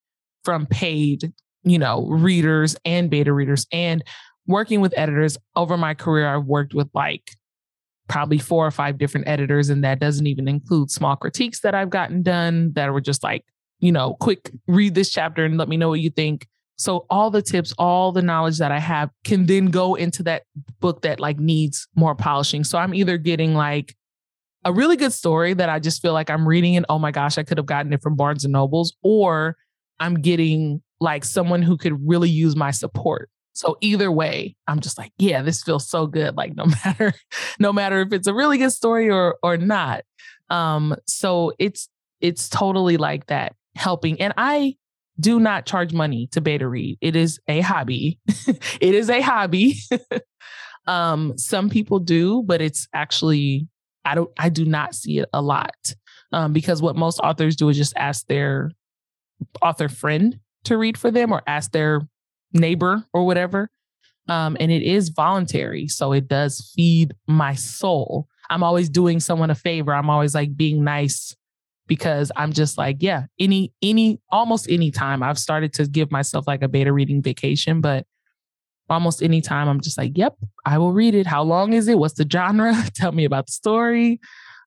[0.43, 4.03] from paid, you know, readers and beta readers and
[4.47, 6.27] working with editors over my career.
[6.27, 7.31] I've worked with like
[8.09, 11.89] probably four or five different editors, and that doesn't even include small critiques that I've
[11.89, 13.45] gotten done that were just like,
[13.79, 16.47] you know, quick read this chapter and let me know what you think.
[16.75, 20.43] So all the tips, all the knowledge that I have can then go into that
[20.79, 22.63] book that like needs more polishing.
[22.63, 23.95] So I'm either getting like
[24.65, 27.37] a really good story that I just feel like I'm reading and oh my gosh,
[27.37, 29.55] I could have gotten it from Barnes and Nobles, or
[30.03, 33.29] I'm getting like someone who could really use my support.
[33.53, 36.35] So either way, I'm just like, yeah, this feels so good.
[36.35, 37.13] Like no matter,
[37.57, 40.03] no matter if it's a really good story or or not.
[40.49, 41.87] Um, so it's
[42.19, 44.19] it's totally like that helping.
[44.19, 44.75] And I
[45.21, 46.97] do not charge money to beta read.
[46.99, 48.19] It is a hobby.
[48.27, 49.75] it is a hobby.
[50.85, 53.69] um, some people do, but it's actually
[54.03, 55.95] I don't I do not see it a lot.
[56.33, 58.71] Um, because what most authors do is just ask their
[59.61, 62.01] author friend to read for them or ask their
[62.53, 63.69] neighbor or whatever.
[64.29, 65.87] Um, and it is voluntary.
[65.87, 68.27] So it does feed my soul.
[68.49, 69.93] I'm always doing someone a favor.
[69.93, 71.35] I'm always like being nice
[71.87, 76.47] because I'm just like, yeah, any, any, almost any time I've started to give myself
[76.47, 78.05] like a beta reading vacation, but
[78.89, 81.27] almost any time I'm just like, yep, I will read it.
[81.27, 81.97] How long is it?
[81.97, 82.73] What's the genre?
[82.95, 84.21] Tell me about the story.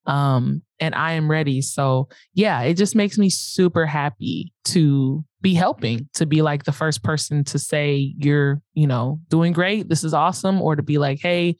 [0.07, 1.62] Um, and I am ready.
[1.62, 6.73] So, yeah, it just makes me super happy to be helping, to be like the
[6.73, 9.88] first person to say, you're, you know, doing great.
[9.88, 10.61] This is awesome.
[10.61, 11.57] Or to be like, hey,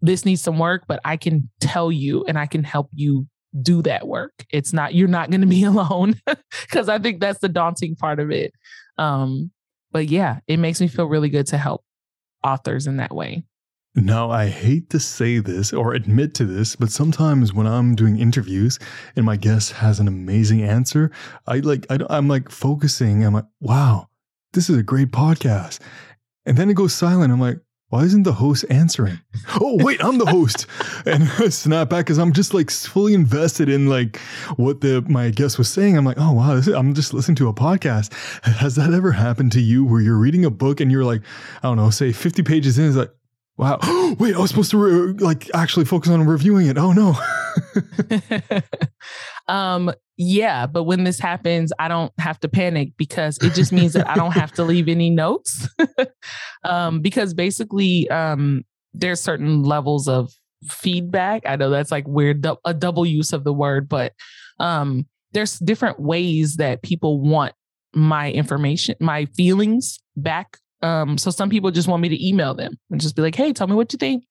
[0.00, 3.26] this needs some work, but I can tell you and I can help you
[3.62, 4.32] do that work.
[4.50, 6.20] It's not, you're not going to be alone
[6.62, 8.52] because I think that's the daunting part of it.
[8.98, 9.50] Um,
[9.90, 11.82] but yeah, it makes me feel really good to help
[12.44, 13.44] authors in that way.
[13.96, 18.18] Now, I hate to say this or admit to this, but sometimes when I'm doing
[18.18, 18.80] interviews
[19.14, 21.12] and my guest has an amazing answer,
[21.46, 23.24] I like I, am like focusing.
[23.24, 24.08] I'm like, wow,
[24.52, 25.78] this is a great podcast,
[26.44, 27.32] and then it goes silent.
[27.32, 29.20] I'm like, why isn't the host answering?
[29.60, 30.66] oh wait, I'm the host,
[31.06, 34.16] and I snap back because I'm just like fully invested in like
[34.56, 35.96] what the my guest was saying.
[35.96, 38.12] I'm like, oh wow, is, I'm just listening to a podcast.
[38.42, 41.22] Has that ever happened to you where you're reading a book and you're like,
[41.62, 43.12] I don't know, say 50 pages in, is like
[43.56, 43.78] Wow.
[44.18, 46.78] Wait, I was supposed to re- like actually focus on reviewing it.
[46.78, 47.16] Oh no.
[49.52, 53.94] um yeah, but when this happens, I don't have to panic because it just means
[53.94, 55.68] that I don't have to leave any notes.
[56.64, 58.64] um because basically um
[58.94, 60.32] there's certain levels of
[60.68, 61.42] feedback.
[61.46, 64.12] I know that's like weird, a double use of the word, but
[64.58, 67.54] um, there's different ways that people want
[67.94, 70.58] my information, my feelings back.
[70.82, 73.52] Um, so some people just want me to email them and just be like, hey,
[73.52, 74.24] tell me what you think.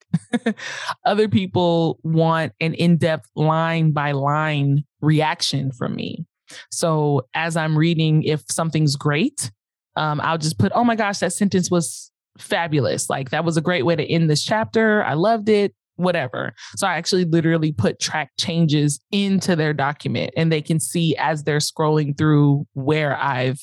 [1.04, 6.26] Other people want an in depth line by line reaction from me.
[6.70, 9.50] So as I'm reading, if something's great,
[9.96, 13.10] um, I'll just put, oh my gosh, that sentence was fabulous.
[13.10, 15.02] Like that was a great way to end this chapter.
[15.04, 16.54] I loved it whatever.
[16.76, 21.44] So I actually literally put track changes into their document and they can see as
[21.44, 23.60] they're scrolling through where I've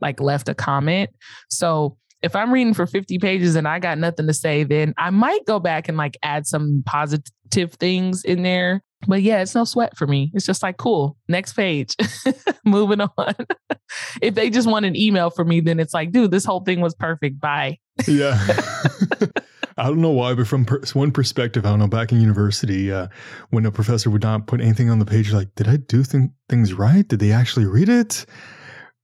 [0.00, 1.10] like left a comment.
[1.50, 5.10] So if I'm reading for 50 pages and I got nothing to say, then I
[5.10, 8.82] might go back and like add some positive things in there.
[9.06, 10.32] But yeah, it's no sweat for me.
[10.34, 11.94] It's just like, cool, next page,
[12.64, 13.34] moving on.
[14.22, 16.80] if they just want an email for me, then it's like, dude, this whole thing
[16.80, 17.40] was perfect.
[17.40, 17.78] Bye.
[18.08, 18.38] yeah.
[19.78, 21.86] I don't know why, but from per- one perspective, I don't know.
[21.86, 23.08] Back in university, uh,
[23.50, 26.30] when a professor would not put anything on the page, like, did I do th-
[26.48, 27.06] things right?
[27.06, 28.24] Did they actually read it?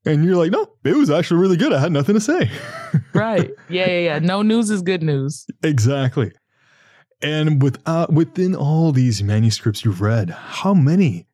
[0.05, 1.73] And you're like, no, it was actually really good.
[1.73, 2.51] I had nothing to say.
[3.15, 3.51] right.
[3.69, 4.19] Yeah, yeah, yeah.
[4.19, 5.47] No news is good news.
[5.63, 6.33] Exactly.
[7.23, 11.27] And with, uh, within all these manuscripts you've read, how many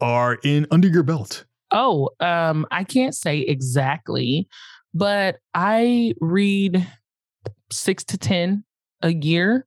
[0.00, 1.44] are in under your belt?
[1.70, 4.48] Oh, um, I can't say exactly,
[4.92, 6.84] but I read
[7.70, 8.64] six to 10
[9.02, 9.66] a year.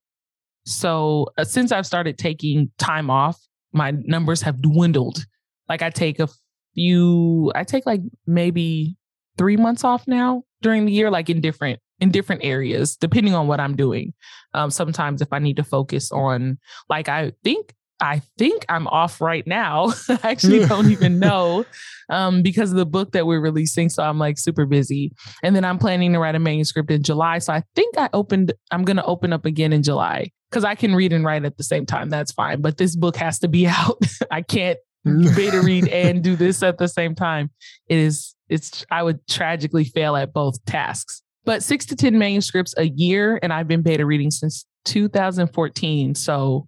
[0.65, 3.39] So uh, since I've started taking time off,
[3.71, 5.25] my numbers have dwindled.
[5.69, 6.27] Like I take a
[6.73, 8.97] few, I take like maybe
[9.37, 13.47] three months off now during the year, like in different in different areas, depending on
[13.47, 14.13] what I'm doing.
[14.53, 16.57] Um, sometimes if I need to focus on,
[16.89, 19.93] like I think I think I'm off right now.
[20.09, 21.65] I actually don't even know
[22.09, 23.87] um, because of the book that we're releasing.
[23.87, 25.13] So I'm like super busy.
[25.41, 27.39] And then I'm planning to write a manuscript in July.
[27.39, 30.75] So I think I opened, I'm going to open up again in July because I
[30.75, 32.09] can read and write at the same time.
[32.09, 32.61] That's fine.
[32.61, 34.03] But this book has to be out.
[34.29, 37.51] I can't beta read and do this at the same time.
[37.87, 41.21] It is, it's, I would tragically fail at both tasks.
[41.45, 43.39] But six to 10 manuscripts a year.
[43.43, 46.15] And I've been beta reading since 2014.
[46.15, 46.67] So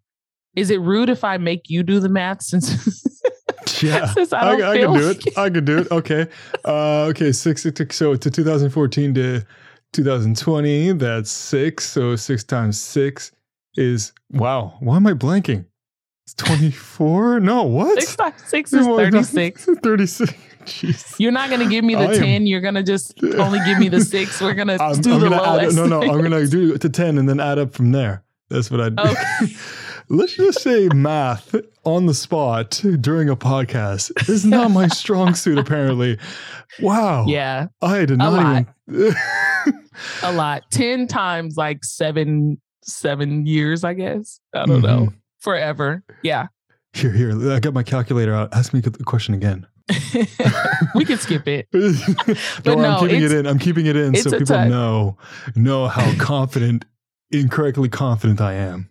[0.56, 3.04] is it rude if I make you do the math since?
[3.82, 5.38] yeah, I, I, I can do it.
[5.38, 5.92] I can do it.
[5.92, 6.28] Okay,
[6.66, 7.32] uh, okay.
[7.32, 7.96] Six, six.
[7.96, 9.46] So to 2014 to
[9.94, 11.86] 2020, that's six.
[11.86, 13.32] So six times six
[13.76, 14.78] is wow.
[14.80, 15.66] Why am I blanking?
[16.26, 17.40] It's 24.
[17.40, 18.02] no, what?
[18.02, 19.66] Six times six is 36.
[19.84, 20.34] 36.
[20.66, 21.20] Jeez.
[21.20, 22.24] You're not gonna give me the I 10.
[22.24, 24.42] Am, you're gonna just only give me the six.
[24.42, 25.78] We're gonna I'm, do I'm the lowest.
[25.78, 28.24] Add, no, no, I'm gonna do it to 10 and then add up from there.
[28.50, 29.04] That's what I do.
[29.04, 29.56] Okay.
[30.10, 35.60] let's just say math on the spot during a podcast is not my strong suit,
[35.60, 36.18] apparently.
[36.82, 37.26] Wow.
[37.28, 37.68] Yeah.
[37.84, 39.16] I did not even.
[40.24, 40.64] a lot.
[40.72, 44.40] 10 times like seven, seven years, I guess.
[44.56, 45.06] I don't mm-hmm.
[45.06, 45.14] know.
[45.46, 46.04] Forever.
[46.24, 46.48] Yeah.
[46.94, 47.52] Here, here.
[47.54, 48.54] I got my calculator out.
[48.54, 49.66] Ask me the question again.
[50.96, 51.68] we can skip it.
[51.72, 53.46] but no, I'm keeping it in.
[53.48, 55.18] I'm keeping it in so people know
[55.56, 56.84] know how confident,
[57.32, 58.90] incorrectly confident I am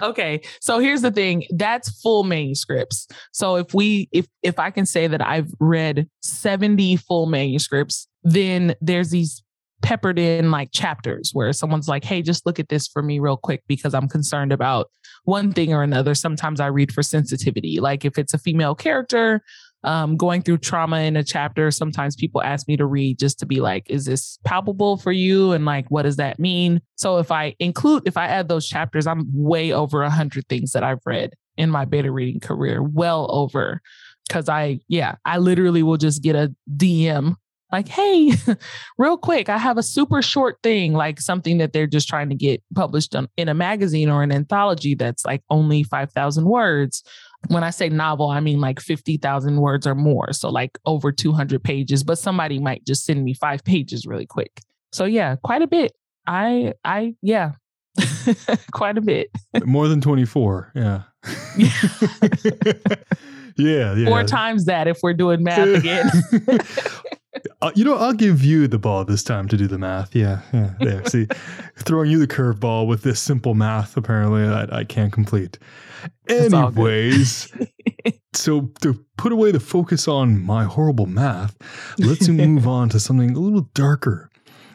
[0.00, 0.40] okay.
[0.60, 1.44] So here's the thing.
[1.50, 3.06] That's full manuscripts.
[3.32, 8.74] So if we if if I can say that I've read 70 full manuscripts, then
[8.80, 9.42] there's these
[9.82, 13.36] peppered in like chapters where someone's like, "Hey, just look at this for me real
[13.36, 14.90] quick because I'm concerned about
[15.26, 17.78] one thing or another." Sometimes I read for sensitivity.
[17.78, 19.42] Like if it's a female character,
[19.86, 23.46] um, going through trauma in a chapter, sometimes people ask me to read just to
[23.46, 25.52] be like, is this palpable for you?
[25.52, 26.80] And like, what does that mean?
[26.96, 30.72] So if I include, if I add those chapters, I'm way over a hundred things
[30.72, 33.80] that I've read in my beta reading career, well over.
[34.28, 37.36] Cause I, yeah, I literally will just get a DM
[37.76, 38.32] like, hey,
[38.98, 42.34] real quick, I have a super short thing, like something that they're just trying to
[42.34, 47.02] get published on, in a magazine or an anthology that's like only 5,000 words.
[47.48, 50.32] When I say novel, I mean like 50,000 words or more.
[50.32, 54.62] So, like over 200 pages, but somebody might just send me five pages really quick.
[54.92, 55.92] So, yeah, quite a bit.
[56.26, 57.52] I, I, yeah,
[58.72, 59.28] quite a bit.
[59.54, 60.72] Uh, more than 24.
[60.74, 61.02] Yeah.
[63.58, 64.06] yeah, yeah.
[64.06, 66.10] Four times that if we're doing math again.
[67.62, 70.14] Uh, you know, I'll give you the ball this time to do the math.
[70.14, 70.74] Yeah, yeah.
[70.78, 71.26] There, see,
[71.76, 73.96] throwing you the curveball with this simple math.
[73.96, 75.58] Apparently, that I can't complete.
[76.28, 77.50] Anyways,
[78.34, 81.56] so to put away the focus on my horrible math,
[81.98, 84.30] let's move on to something a little darker.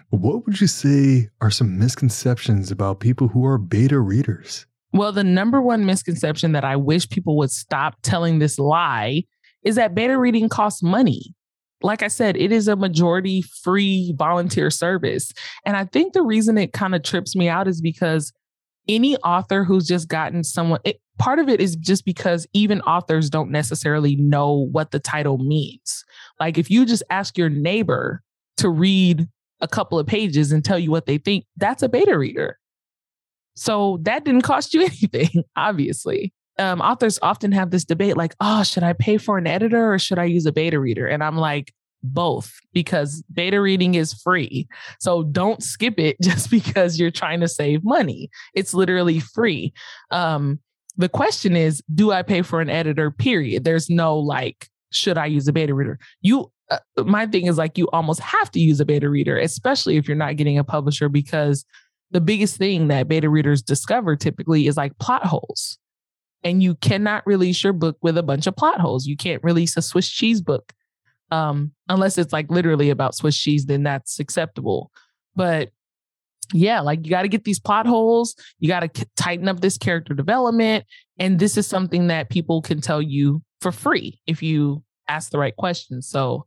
[0.09, 4.65] What would you say are some misconceptions about people who are beta readers?
[4.91, 9.23] Well, the number one misconception that I wish people would stop telling this lie
[9.63, 11.33] is that beta reading costs money
[11.83, 15.31] like I said, it is a majority free volunteer service.
[15.65, 18.31] And I think the reason it kind of trips me out is because
[18.87, 23.29] any author who's just gotten someone, it, part of it is just because even authors
[23.29, 26.03] don't necessarily know what the title means.
[26.39, 28.21] Like if you just ask your neighbor
[28.57, 29.27] to read
[29.61, 32.57] a couple of pages and tell you what they think, that's a beta reader.
[33.55, 36.33] So that didn't cost you anything, obviously.
[36.61, 39.97] Um, authors often have this debate like, oh, should I pay for an editor or
[39.97, 41.07] should I use a beta reader?
[41.07, 44.67] And I'm like, both because beta reading is free.
[44.99, 48.29] So don't skip it just because you're trying to save money.
[48.53, 49.73] It's literally free.
[50.11, 50.59] Um,
[50.97, 53.11] the question is, do I pay for an editor?
[53.11, 53.63] Period.
[53.63, 55.99] There's no like, should I use a beta reader?
[56.21, 59.97] You, uh, my thing is like, you almost have to use a beta reader, especially
[59.97, 61.65] if you're not getting a publisher, because
[62.11, 65.77] the biggest thing that beta readers discover typically is like plot holes.
[66.43, 69.05] And you cannot release your book with a bunch of plot holes.
[69.05, 70.73] You can't release a Swiss cheese book
[71.31, 74.91] um, unless it's like literally about Swiss cheese, then that's acceptable.
[75.35, 75.69] But
[76.53, 78.35] yeah, like you got to get these plot holes.
[78.59, 80.85] You got to tighten up this character development.
[81.17, 85.39] And this is something that people can tell you for free if you ask the
[85.39, 86.09] right questions.
[86.09, 86.45] So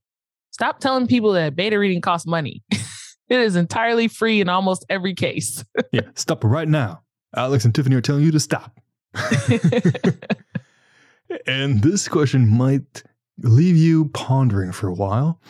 [0.51, 2.63] stop telling people that beta reading costs money.
[2.71, 5.65] it is entirely free in almost every case.
[5.93, 7.03] yeah, stop right now.
[7.35, 8.79] Alex and Tiffany are telling you to stop.
[11.47, 13.03] and this question might
[13.39, 15.41] leave you pondering for a while.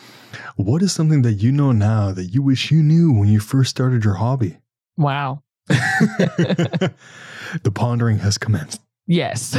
[0.55, 3.69] What is something that you know now that you wish you knew when you first
[3.69, 4.57] started your hobby?
[4.97, 5.43] Wow.
[5.67, 6.91] the
[7.73, 8.81] pondering has commenced.
[9.07, 9.55] Yes.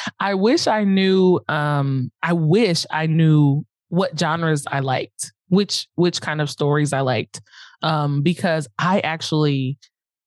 [0.20, 6.20] I wish I knew um I wish I knew what genres I liked, which which
[6.20, 7.40] kind of stories I liked.
[7.82, 9.78] Um because I actually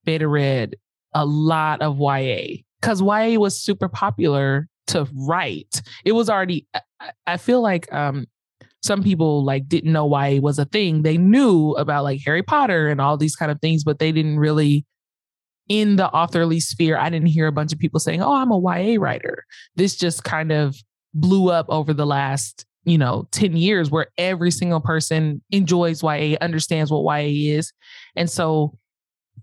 [0.04, 0.76] beta read
[1.14, 5.82] a lot of YA cuz YA was super popular to write.
[6.04, 6.68] It was already
[7.28, 8.28] I feel like um
[8.84, 11.02] some people like didn't know why it was a thing.
[11.02, 14.38] They knew about like Harry Potter and all these kind of things, but they didn't
[14.38, 14.86] really
[15.68, 16.98] in the authorly sphere.
[16.98, 19.44] I didn't hear a bunch of people saying, "Oh, I'm a YA writer."
[19.76, 20.76] This just kind of
[21.16, 26.38] blew up over the last, you know, 10 years where every single person enjoys YA,
[26.42, 27.74] understands what YA is.
[28.16, 28.78] And so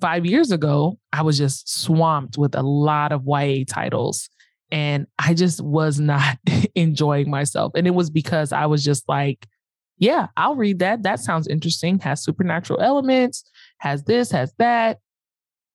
[0.03, 4.29] 5 years ago, I was just swamped with a lot of YA titles
[4.73, 6.39] and I just was not
[6.75, 7.73] enjoying myself.
[7.77, 9.47] And it was because I was just like,
[9.99, 11.05] yeah, I'll read that.
[11.05, 12.01] That sounds interesting.
[12.01, 13.45] Has supernatural elements,
[13.79, 14.99] has this, has that.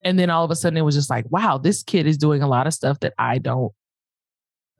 [0.03, 2.43] And then all of a sudden it was just like, wow, this kid is doing
[2.43, 3.71] a lot of stuff that I don't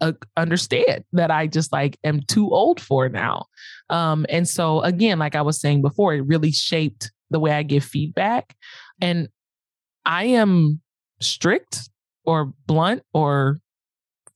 [0.02, 3.46] uh, understand, that I just like am too old for now.
[3.90, 7.64] Um, and so, again, like I was saying before, it really shaped the way I
[7.64, 8.56] give feedback.
[9.02, 9.30] And
[10.08, 10.82] I am
[11.20, 11.90] strict
[12.24, 13.60] or blunt or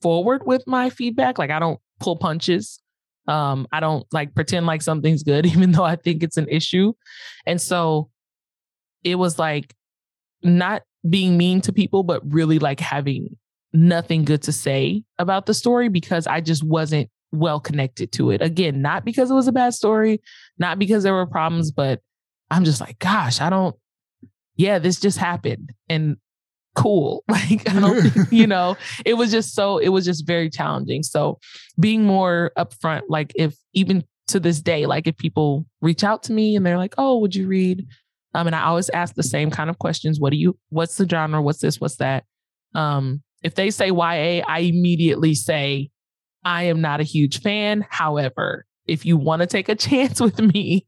[0.01, 1.39] forward with my feedback.
[1.39, 2.79] Like I don't pull punches.
[3.27, 6.93] Um, I don't like pretend like something's good, even though I think it's an issue.
[7.45, 8.09] And so
[9.03, 9.73] it was like
[10.43, 13.37] not being mean to people, but really like having
[13.73, 18.41] nothing good to say about the story because I just wasn't well connected to it.
[18.41, 20.21] Again, not because it was a bad story,
[20.57, 22.01] not because there were problems, but
[22.49, 23.75] I'm just like, gosh, I don't,
[24.55, 25.73] yeah, this just happened.
[25.89, 26.17] And
[26.75, 27.23] cool.
[27.31, 31.03] Like, I don't, you know, it was just so, it was just very challenging.
[31.03, 31.39] So
[31.79, 36.33] being more upfront, like if even to this day, like if people reach out to
[36.33, 37.85] me and they're like, oh, would you read?
[38.33, 40.19] Um, and I always ask the same kind of questions.
[40.19, 41.41] What do you, what's the genre?
[41.41, 41.81] What's this?
[41.81, 42.23] What's that?
[42.73, 45.89] Um, if they say YA, I immediately say,
[46.43, 47.85] I am not a huge fan.
[47.89, 50.85] However, if you want to take a chance with me,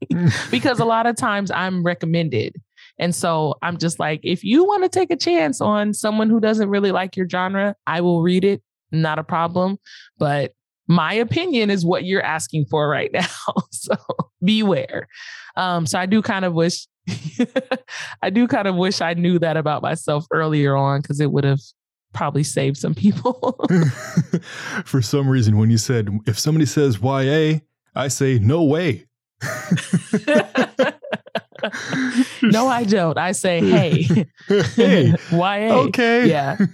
[0.51, 2.55] because a lot of times I'm recommended.
[2.99, 6.39] And so I'm just like, if you want to take a chance on someone who
[6.39, 8.61] doesn't really like your genre, I will read it.
[8.91, 9.77] Not a problem.
[10.17, 10.53] But
[10.87, 13.25] my opinion is what you're asking for right now.
[13.71, 13.95] so
[14.43, 15.07] beware.
[15.55, 16.87] Um, so I do kind of wish
[18.21, 21.43] I do kind of wish I knew that about myself earlier on because it would
[21.43, 21.59] have
[22.13, 23.59] probably saved some people.
[24.85, 27.59] For some reason, when you said if somebody says YA,
[27.95, 29.05] I say no way.
[32.41, 33.17] No, I don't.
[33.17, 34.25] I say, hey,
[34.75, 35.73] hey, YA.
[35.87, 36.29] Okay.
[36.29, 36.57] Yeah.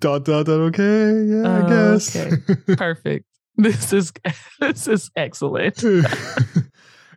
[0.00, 0.48] dot dot dot.
[0.48, 1.24] Okay.
[1.24, 2.16] Yeah, I Oh, guess.
[2.16, 2.36] okay.
[2.76, 3.26] Perfect.
[3.56, 4.10] This is
[4.60, 5.82] this is excellent.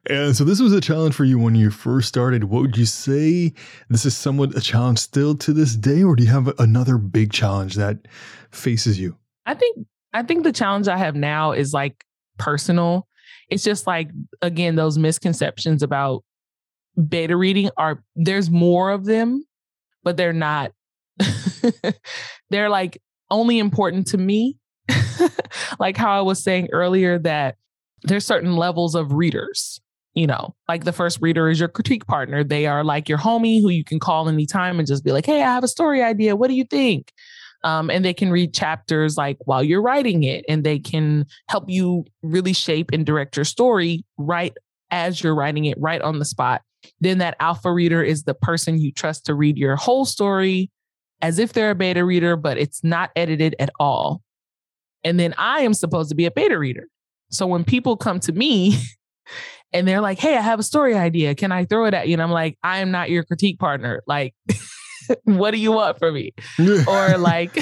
[0.10, 2.46] and so this was a challenge for you when you first started.
[2.46, 3.54] What would you say?
[3.90, 7.32] This is somewhat a challenge still to this day, or do you have another big
[7.32, 8.00] challenge that
[8.52, 9.16] faces you?
[9.46, 12.04] I think I think the challenge I have now is like
[12.38, 13.08] personal.
[13.50, 14.10] It's just like
[14.42, 16.24] again those misconceptions about
[17.08, 19.44] beta reading are there's more of them,
[20.04, 20.72] but they're not
[22.50, 24.58] they're like only important to me.
[25.80, 27.56] like how I was saying earlier that
[28.04, 29.80] there's certain levels of readers.
[30.14, 32.44] you know, like the first reader is your critique partner.
[32.44, 35.42] They are like your homie who you can call anytime and just be like, hey,
[35.42, 36.36] I have a story idea.
[36.36, 37.12] What do you think?
[37.64, 41.66] Um, and they can read chapters like while you're writing it, and they can help
[41.68, 44.54] you really shape and direct your story right
[44.92, 46.62] as you're writing it, right on the spot.
[47.00, 50.70] Then that alpha reader is the person you trust to read your whole story
[51.22, 54.22] as if they're a beta reader, but it's not edited at all.
[55.04, 56.88] And then I am supposed to be a beta reader.
[57.32, 58.78] So when people come to me
[59.74, 61.34] and they're like, hey, I have a story idea.
[61.34, 62.14] Can I throw it at you?
[62.14, 64.04] And I'm like, I am not your critique partner.
[64.06, 64.36] Like,
[65.24, 66.34] what do you want from me?
[66.88, 67.58] or like,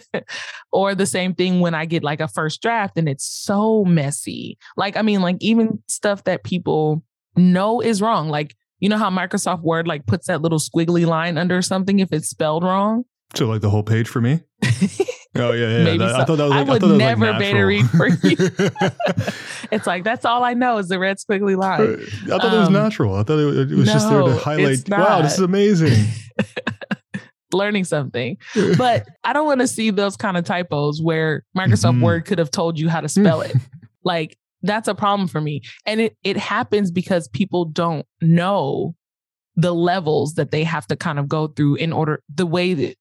[0.72, 4.58] or the same thing when I get like a first draft and it's so messy.
[4.76, 7.02] Like, I mean, like even stuff that people
[7.36, 8.28] know is wrong.
[8.28, 12.12] Like, you know how Microsoft Word like puts that little squiggly line under something if
[12.12, 13.04] it's spelled wrong?
[13.34, 14.40] So like the whole page for me?
[15.38, 15.84] Oh yeah, yeah.
[15.84, 16.20] Maybe That- so.
[16.20, 18.06] I thought that was I like, would thought that was, never like, beta read for
[18.08, 18.36] you.
[19.70, 22.00] it's like that's all I know is the red squiggly line.
[22.24, 23.14] I thought it was Um, natural.
[23.16, 24.88] I thought it, it was just there to highlight.
[24.88, 26.06] Wow, this is amazing.
[27.52, 28.36] Learning something.
[28.76, 32.02] But I don't want to see those kind of typos where Microsoft Mhm.
[32.02, 33.54] Word could have told you how to spell it.
[34.04, 35.60] like that's a problem for me.
[35.84, 38.94] And it it happens because people don't know
[39.54, 42.96] the levels that they have to kind of go through in order the way that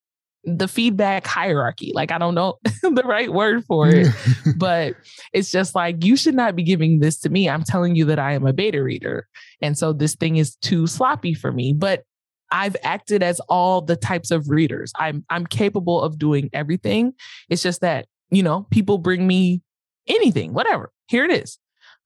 [0.46, 1.92] the feedback hierarchy.
[1.94, 4.08] Like I don't know the right word for it.
[4.58, 4.96] but
[5.34, 7.50] it's just like you should not be giving this to me.
[7.50, 9.28] I'm telling you that I am a beta reader.
[9.62, 11.74] And so this thing is too sloppy for me.
[11.74, 12.04] But
[12.52, 14.94] I've acted as all the types of readers.
[14.98, 17.14] I'm I'm capable of doing everything.
[17.50, 19.62] It's just that, you know, people bring me
[20.08, 20.92] anything, whatever.
[21.08, 21.58] Here it is.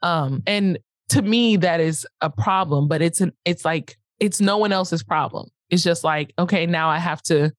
[0.02, 0.80] Um and
[1.10, 5.04] to me that is a problem, but it's an it's like it's no one else's
[5.04, 5.50] problem.
[5.70, 7.52] It's just like, okay, now I have to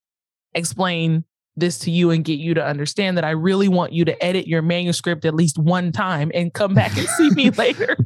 [0.54, 1.24] explain
[1.56, 4.46] this to you and get you to understand that I really want you to edit
[4.46, 7.96] your manuscript at least one time and come back and see me later.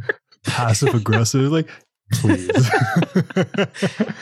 [0.45, 1.71] Passive aggressive, like
[2.13, 2.51] please.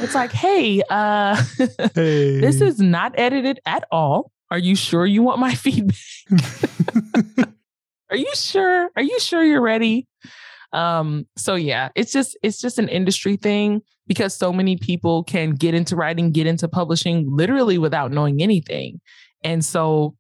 [0.00, 1.36] It's like, hey, uh,
[1.94, 4.32] hey, this is not edited at all.
[4.50, 5.96] Are you sure you want my feedback?
[8.10, 8.90] Are you sure?
[8.94, 10.06] Are you sure you're ready?
[10.72, 15.52] Um, so yeah, it's just it's just an industry thing because so many people can
[15.52, 19.00] get into writing, get into publishing literally without knowing anything.
[19.44, 20.16] And so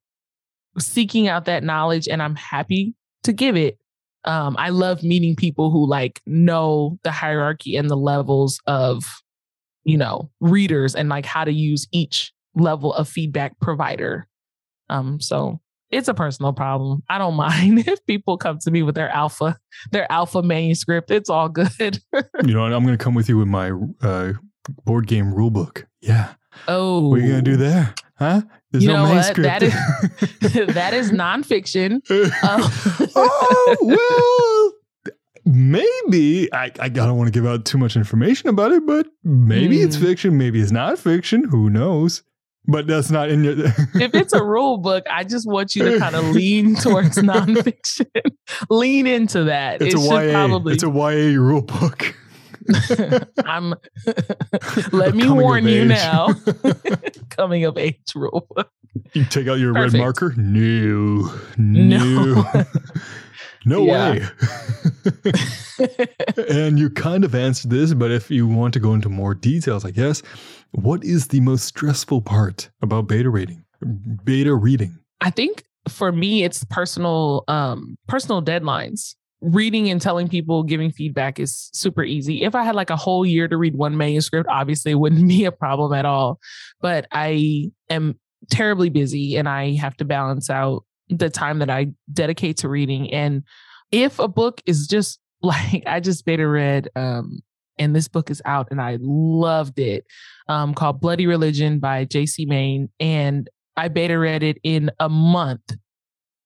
[0.78, 2.94] seeking out that knowledge and I'm happy
[3.24, 3.78] to give it.
[4.24, 9.04] Um, I love meeting people who like know the hierarchy and the levels of,
[9.84, 14.28] you know, readers and like how to use each level of feedback provider.
[14.88, 15.60] Um, so
[15.92, 17.02] it's a personal problem.
[17.08, 19.58] I don't mind if people come to me with their alpha,
[19.92, 21.10] their alpha manuscript.
[21.10, 21.70] It's all good.
[21.78, 22.72] you know what?
[22.72, 23.70] I'm going to come with you with my
[24.02, 24.32] uh,
[24.84, 25.86] board game rule book.
[26.00, 26.32] Yeah.
[26.66, 27.94] oh, What are you going to do there?
[28.18, 28.42] Huh?
[28.70, 29.34] There's You no know what?
[29.36, 29.72] That is-
[30.74, 32.00] that is nonfiction.
[32.42, 33.08] Oh.
[33.16, 35.12] oh, well,
[35.44, 36.52] maybe.
[36.52, 39.96] I, I don't want to give out too much information about it, but maybe it's
[39.96, 40.02] Hmm.
[40.04, 40.38] fiction.
[40.38, 41.44] Maybe it's not fiction.
[41.44, 42.22] Who knows?
[42.66, 43.54] But that's not in your.
[43.94, 48.06] if it's a rule book, I just want you to kind of lean towards nonfiction.
[48.70, 49.82] lean into that.
[49.82, 50.32] it's it a YA.
[50.32, 50.74] probably.
[50.74, 52.14] It's a YA rule book.
[53.44, 53.74] I'm.
[54.92, 55.88] let me warn you age.
[55.88, 56.28] now.
[57.30, 58.46] Coming of age rule.
[58.54, 58.70] book.
[59.14, 59.94] You take out your Perfect.
[59.94, 60.34] red marker.
[60.36, 62.44] No, No.
[63.64, 64.22] no, way.
[66.48, 69.84] and you kind of answered this, but if you want to go into more details,
[69.84, 70.22] I guess,
[70.72, 73.64] what is the most stressful part about beta reading?
[74.24, 74.98] Beta reading.
[75.20, 79.14] I think for me, it's personal, um, personal deadlines.
[79.40, 82.42] Reading and telling people, giving feedback is super easy.
[82.42, 85.44] If I had like a whole year to read one manuscript, obviously it wouldn't be
[85.44, 86.38] a problem at all.
[86.80, 88.18] But I am
[88.50, 93.12] terribly busy and I have to balance out the time that I dedicate to reading.
[93.12, 93.42] And
[93.90, 97.40] if a book is just like I just beta read um
[97.78, 100.04] and this book is out and I loved it
[100.48, 105.76] um called Bloody Religion by JC Main and I beta read it in a month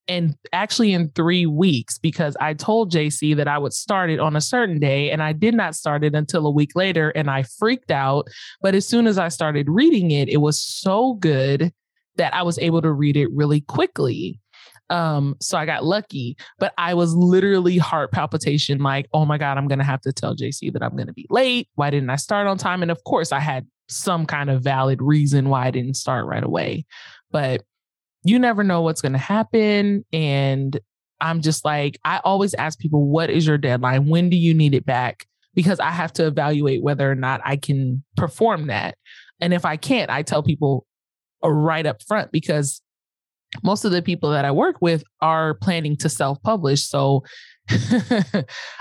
[0.08, 4.36] and actually in 3 weeks because I told JC that I would start it on
[4.36, 7.42] a certain day and I did not start it until a week later and I
[7.42, 8.28] freaked out
[8.60, 11.72] but as soon as I started reading it it was so good
[12.16, 14.40] that I was able to read it really quickly
[14.90, 19.58] um so I got lucky but I was literally heart palpitation like oh my god
[19.58, 21.68] I'm to have to tell JC that I'm to be late.
[21.74, 22.82] Why didn't I start on time?
[22.82, 26.42] And of course I had some kind of valid reason why I didn't start right
[26.42, 26.86] away.
[27.30, 27.62] But
[28.24, 30.78] you never know what's to happen and
[31.20, 34.08] I'm just like I always ask people what is your deadline?
[34.08, 35.26] When do you need it back?
[35.54, 38.96] Because I have to evaluate whether or not I can perform that.
[39.40, 40.86] And if I can't I tell people
[41.42, 42.82] uh, right up front because
[43.62, 46.86] most of the people that I work with are planning to self publish.
[46.86, 47.24] So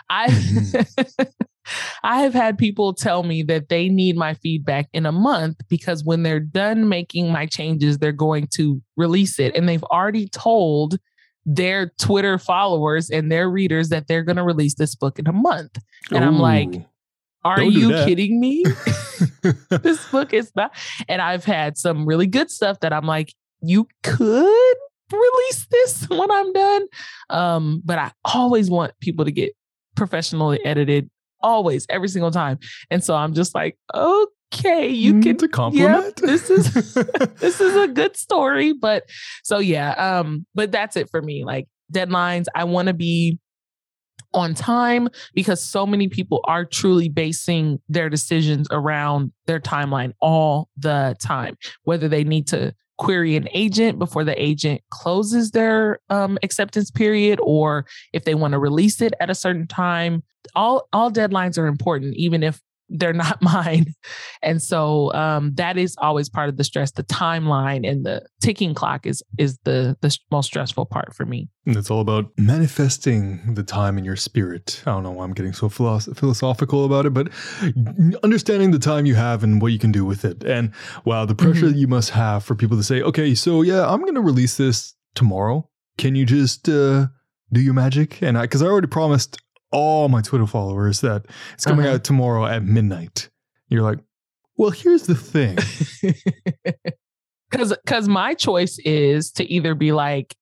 [0.09, 1.23] I mm-hmm.
[2.03, 6.03] I have had people tell me that they need my feedback in a month because
[6.03, 9.55] when they're done making my changes, they're going to release it.
[9.55, 10.97] And they've already told
[11.45, 15.33] their Twitter followers and their readers that they're going to release this book in a
[15.33, 15.77] month.
[16.11, 16.85] And Ooh, I'm like,
[17.43, 18.63] are you kidding me?
[19.69, 20.75] this book is not.
[21.07, 23.33] And I've had some really good stuff that I'm like,
[23.69, 24.75] you could
[25.11, 26.87] release this when I'm done.
[27.29, 29.53] Um, but I always want people to get
[29.95, 31.09] professionally edited,
[31.41, 32.59] always, every single time.
[32.89, 36.05] And so I'm just like, okay, you mm, can to compliment.
[36.05, 36.93] Yep, this is
[37.39, 38.73] this is a good story.
[38.73, 39.09] But
[39.43, 41.43] so yeah, um, but that's it for me.
[41.45, 43.39] Like deadlines, I want to be
[44.33, 50.67] on time because so many people are truly basing their decisions around their timeline all
[50.77, 56.37] the time, whether they need to query an agent before the agent closes their um,
[56.43, 60.23] acceptance period or if they want to release it at a certain time.
[60.55, 63.93] All all deadlines are important even if they're not mine.
[64.41, 66.91] And so um, that is always part of the stress.
[66.91, 71.49] The timeline and the ticking clock is is the the most stressful part for me.
[71.65, 74.83] And it's all about manifesting the time in your spirit.
[74.85, 77.29] I don't know why I'm getting so philosoph- philosophical about it, but
[78.23, 80.43] understanding the time you have and what you can do with it.
[80.43, 80.71] And
[81.05, 81.77] wow, the pressure mm-hmm.
[81.77, 84.93] you must have for people to say, okay, so yeah, I'm going to release this
[85.15, 85.67] tomorrow.
[85.97, 87.07] Can you just uh,
[87.51, 88.21] do your magic?
[88.21, 89.37] And I, because I already promised
[89.75, 91.95] all my Twitter followers that it's coming uh-huh.
[91.95, 93.29] out tomorrow at midnight.
[93.67, 93.99] You're like,
[94.57, 95.57] well, here's the thing.
[97.51, 100.35] Cause cause my choice is to either be like,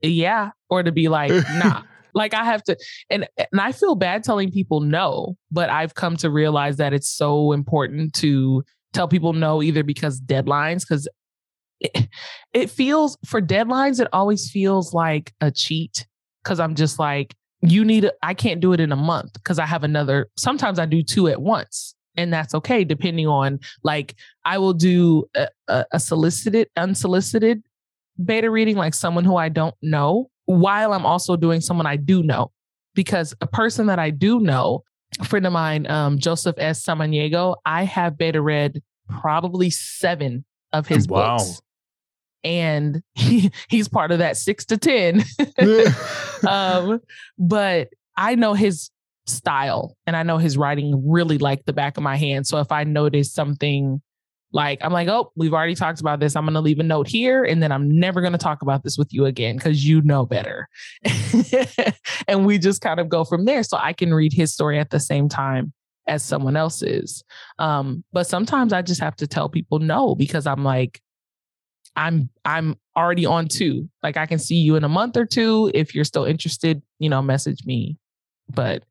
[0.00, 1.82] yeah, or to be like, nah.
[2.14, 2.76] like I have to
[3.10, 7.08] and and I feel bad telling people no, but I've come to realize that it's
[7.08, 8.62] so important to
[8.94, 11.08] tell people no either because deadlines, because
[11.80, 12.08] it,
[12.54, 16.06] it feels for deadlines, it always feels like a cheat.
[16.44, 17.34] Cause I'm just like,
[17.64, 20.86] you need I can't do it in a month because I have another sometimes I
[20.86, 25.86] do two at once and that's okay depending on like I will do a, a,
[25.92, 27.62] a solicited unsolicited
[28.22, 32.22] beta reading like someone who I don't know while I'm also doing someone I do
[32.22, 32.52] know
[32.94, 34.82] because a person that I do know
[35.20, 40.86] a friend of mine um, Joseph S Samaniego I have beta read probably 7 of
[40.86, 41.36] his wow.
[41.36, 41.60] books
[42.44, 45.24] and he, he's part of that six to 10.
[46.48, 47.00] um,
[47.38, 48.90] but I know his
[49.26, 52.46] style and I know his writing really like the back of my hand.
[52.46, 54.02] So if I notice something
[54.52, 56.36] like, I'm like, oh, we've already talked about this.
[56.36, 58.84] I'm going to leave a note here and then I'm never going to talk about
[58.84, 60.68] this with you again because you know better.
[62.28, 63.64] and we just kind of go from there.
[63.64, 65.72] So I can read his story at the same time
[66.06, 67.24] as someone else's.
[67.58, 71.00] Um, but sometimes I just have to tell people no because I'm like,
[71.96, 73.88] I'm I'm already on two.
[74.02, 75.70] Like I can see you in a month or two.
[75.74, 77.98] If you're still interested, you know, message me.
[78.48, 78.84] But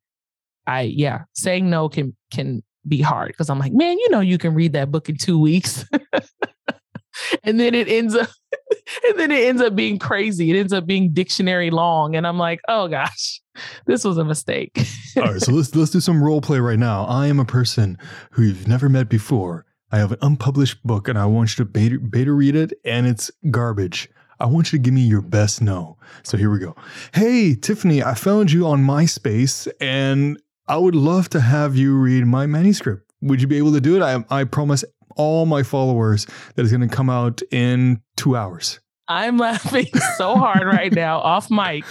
[0.68, 4.38] I yeah, saying no can can be hard because I'm like, man, you know, you
[4.38, 5.86] can read that book in two weeks.
[7.44, 8.30] and then it ends up
[9.08, 10.52] and then it ends up being crazy.
[10.52, 12.16] It ends up being dictionary long.
[12.16, 13.42] And I'm like, oh gosh,
[13.86, 14.86] this was a mistake.
[15.18, 17.06] All right, so let's let's do some role play right now.
[17.06, 17.98] I am a person
[18.32, 19.66] who you've never met before.
[19.94, 23.06] I have an unpublished book and I want you to beta, beta read it and
[23.06, 24.10] it's garbage.
[24.40, 25.98] I want you to give me your best no.
[26.24, 26.76] So here we go.
[27.14, 32.26] Hey, Tiffany, I found you on MySpace and I would love to have you read
[32.26, 33.08] my manuscript.
[33.22, 34.02] Would you be able to do it?
[34.02, 34.84] I, I promise
[35.16, 36.26] all my followers
[36.56, 38.80] that it's going to come out in two hours.
[39.08, 41.86] I'm laughing so hard right now off mic.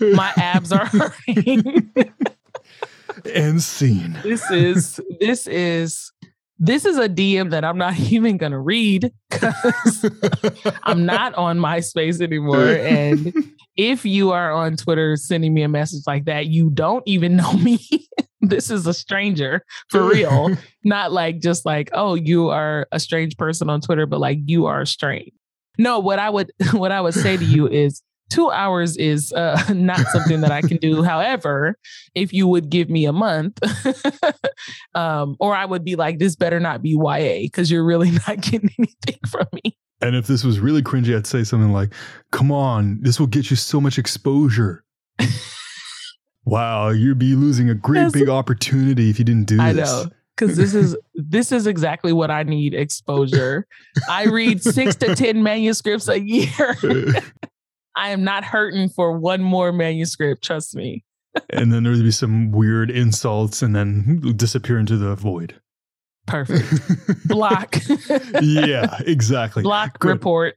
[0.00, 1.92] My abs are hurting.
[3.34, 4.18] and scene.
[4.22, 6.12] This is this is
[6.64, 10.08] this is a DM that I'm not even going to read because
[10.84, 12.64] I'm not on MySpace anymore.
[12.64, 13.34] And
[13.76, 17.52] if you are on Twitter sending me a message like that, you don't even know
[17.54, 17.80] me.
[18.40, 20.56] this is a stranger for real.
[20.84, 24.66] not like just like, oh, you are a strange person on Twitter, but like you
[24.66, 25.32] are strange.
[25.78, 28.02] No, what I would what I would say to you is
[28.32, 31.02] two hours is uh, not something that I can do.
[31.12, 31.76] However,
[32.14, 33.58] if you would give me a month,
[34.94, 38.40] um, or I would be like, this better not be YA because you're really not
[38.40, 39.76] getting anything from me.
[40.00, 41.92] And if this was really cringy, I'd say something like,
[42.32, 44.84] come on, this will get you so much exposure.
[46.44, 49.64] wow, you'd be losing a great That's, big opportunity if you didn't do this.
[49.64, 53.66] I know because this is this is exactly what I need exposure.
[54.08, 56.76] I read six to ten manuscripts a year.
[57.96, 60.44] I am not hurting for one more manuscript.
[60.44, 61.04] Trust me.
[61.50, 65.60] and then there'd be some weird insults and then disappear into the void.
[66.26, 67.26] Perfect.
[67.26, 67.76] Block.
[68.40, 69.62] yeah, exactly.
[69.62, 70.08] Block Good.
[70.08, 70.54] report.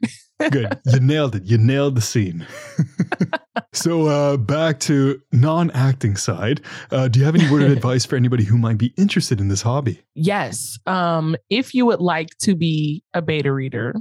[0.52, 0.78] Good.
[0.86, 1.44] You nailed it.
[1.44, 2.46] You nailed the scene.
[3.74, 6.62] so uh, back to non-acting side.
[6.92, 9.48] Uh, do you have any word of advice for anybody who might be interested in
[9.48, 10.04] this hobby?
[10.14, 10.78] Yes.
[10.86, 13.96] Um, if you would like to be a beta reader,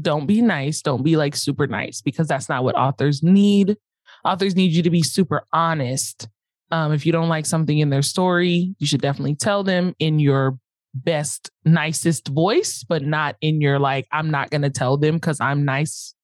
[0.00, 0.82] don't be nice.
[0.82, 3.76] Don't be like super nice because that's not what authors need.
[4.24, 6.28] Authors need you to be super honest.
[6.70, 10.18] Um, if you don't like something in their story, you should definitely tell them in
[10.18, 10.58] your
[10.94, 15.40] best, nicest voice, but not in your like, I'm not going to tell them because
[15.40, 16.14] I'm nice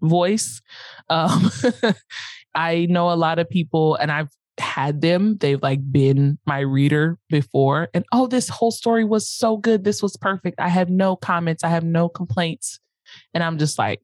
[0.00, 0.60] voice.
[1.08, 1.50] Um,
[2.54, 4.28] I know a lot of people, and I've
[4.58, 9.56] had them, they've like been my reader before, and oh, this whole story was so
[9.56, 9.84] good.
[9.84, 10.60] This was perfect.
[10.60, 12.80] I have no comments, I have no complaints.
[13.34, 14.00] And I'm just like,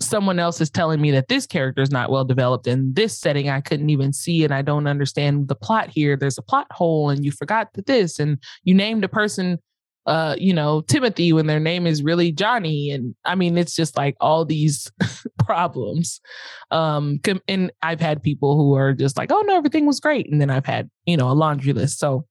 [0.00, 3.48] someone else is telling me that this character is not well developed in this setting
[3.48, 6.16] I couldn't even see and I don't understand the plot here.
[6.16, 9.58] There's a plot hole and you forgot that this and you named a person
[10.06, 13.98] uh you know Timothy when their name is really Johnny and I mean it's just
[13.98, 14.90] like all these
[15.38, 16.22] problems.
[16.70, 20.40] Um and I've had people who are just like oh no everything was great and
[20.40, 21.98] then I've had you know a laundry list.
[21.98, 22.24] So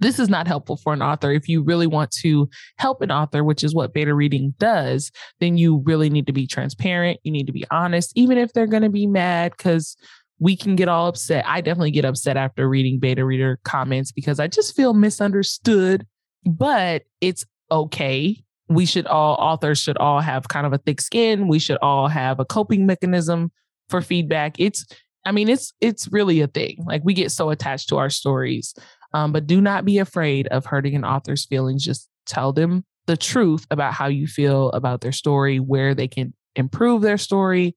[0.00, 1.32] this is not helpful for an author.
[1.32, 5.10] If you really want to help an author, which is what beta reading does,
[5.40, 7.20] then you really need to be transparent.
[7.24, 9.96] You need to be honest, even if they're going to be mad, because
[10.38, 11.44] we can get all upset.
[11.46, 16.06] I definitely get upset after reading beta reader comments because I just feel misunderstood,
[16.44, 18.42] but it's okay.
[18.68, 21.48] We should all, authors should all have kind of a thick skin.
[21.48, 23.50] We should all have a coping mechanism
[23.88, 24.60] for feedback.
[24.60, 24.86] It's,
[25.24, 26.84] I mean, it's, it's really a thing.
[26.86, 28.74] Like we get so attached to our stories
[29.12, 31.84] um, but do not be afraid of hurting an author's feelings.
[31.84, 36.34] Just tell them the truth about how you feel about their story, where they can
[36.56, 37.74] improve their story.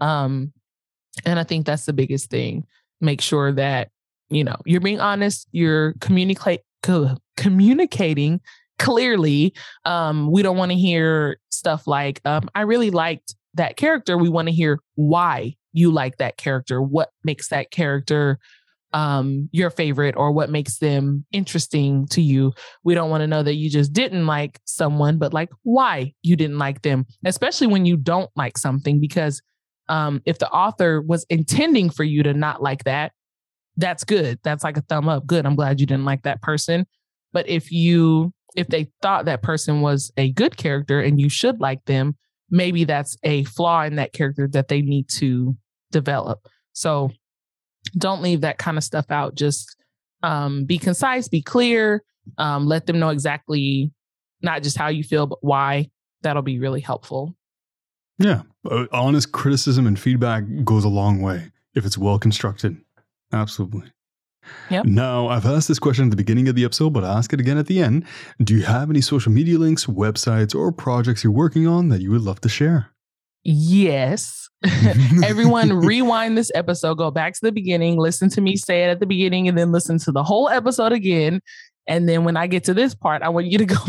[0.00, 0.52] Um,
[1.24, 2.66] and I think that's the biggest thing.
[3.00, 3.90] Make sure that,
[4.28, 8.40] you know, you're being honest, you're communicate co- communicating
[8.78, 9.54] clearly.
[9.84, 14.18] Um, we don't want to hear stuff like, um, I really liked that character.
[14.18, 18.38] We want to hear why you like that character, what makes that character
[18.94, 22.52] um, your favorite or what makes them interesting to you.
[22.84, 26.36] We don't want to know that you just didn't like someone, but like why you
[26.36, 29.00] didn't like them, especially when you don't like something.
[29.00, 29.42] Because
[29.88, 33.12] um, if the author was intending for you to not like that,
[33.76, 34.38] that's good.
[34.44, 35.26] That's like a thumb up.
[35.26, 35.44] Good.
[35.44, 36.86] I'm glad you didn't like that person.
[37.32, 41.60] But if you, if they thought that person was a good character and you should
[41.60, 42.16] like them,
[42.48, 45.56] maybe that's a flaw in that character that they need to
[45.90, 46.46] develop.
[46.74, 47.10] So
[47.96, 49.34] don't leave that kind of stuff out.
[49.34, 49.76] Just
[50.22, 52.02] um, be concise, be clear,
[52.38, 53.92] um, let them know exactly
[54.42, 55.90] not just how you feel, but why.
[56.22, 57.36] That'll be really helpful.
[58.18, 58.42] Yeah.
[58.68, 62.76] Uh, honest criticism and feedback goes a long way if it's well constructed.
[63.32, 63.90] Absolutely.
[64.70, 64.84] Yep.
[64.86, 67.40] Now, I've asked this question at the beginning of the episode, but I'll ask it
[67.40, 68.04] again at the end.
[68.42, 72.10] Do you have any social media links, websites, or projects you're working on that you
[72.10, 72.90] would love to share?
[73.44, 74.48] Yes.
[75.24, 79.00] Everyone, rewind this episode, go back to the beginning, listen to me say it at
[79.00, 81.40] the beginning, and then listen to the whole episode again.
[81.86, 83.76] And then when I get to this part, I want you to go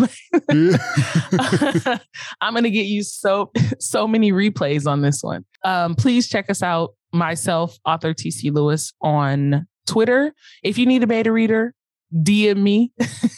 [1.88, 2.02] back.
[2.42, 5.46] I'm going to get you so so many replays on this one.
[5.64, 10.34] Um, please check us out, myself, author TC Lewis, on Twitter.
[10.62, 11.74] If you need a beta reader,
[12.14, 12.92] DM me.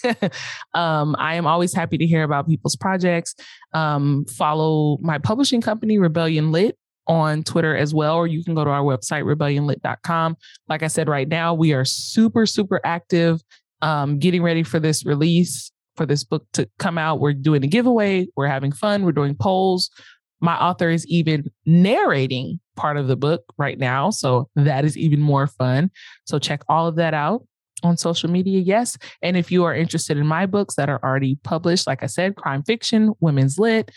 [0.73, 3.35] um, I am always happy to hear about people's projects.
[3.73, 8.63] Um, follow my publishing company, Rebellion Lit, on Twitter as well, or you can go
[8.63, 10.35] to our website, rebellionlit.com.
[10.67, 13.41] Like I said, right now we are super, super active,
[13.81, 17.19] um, getting ready for this release, for this book to come out.
[17.19, 19.89] We're doing a giveaway, we're having fun, we're doing polls.
[20.39, 24.11] My author is even narrating part of the book right now.
[24.11, 25.89] So that is even more fun.
[26.25, 27.41] So check all of that out
[27.83, 28.97] on social media, yes.
[29.21, 32.35] And if you are interested in my books that are already published, like I said,
[32.35, 33.91] crime fiction, women's lit,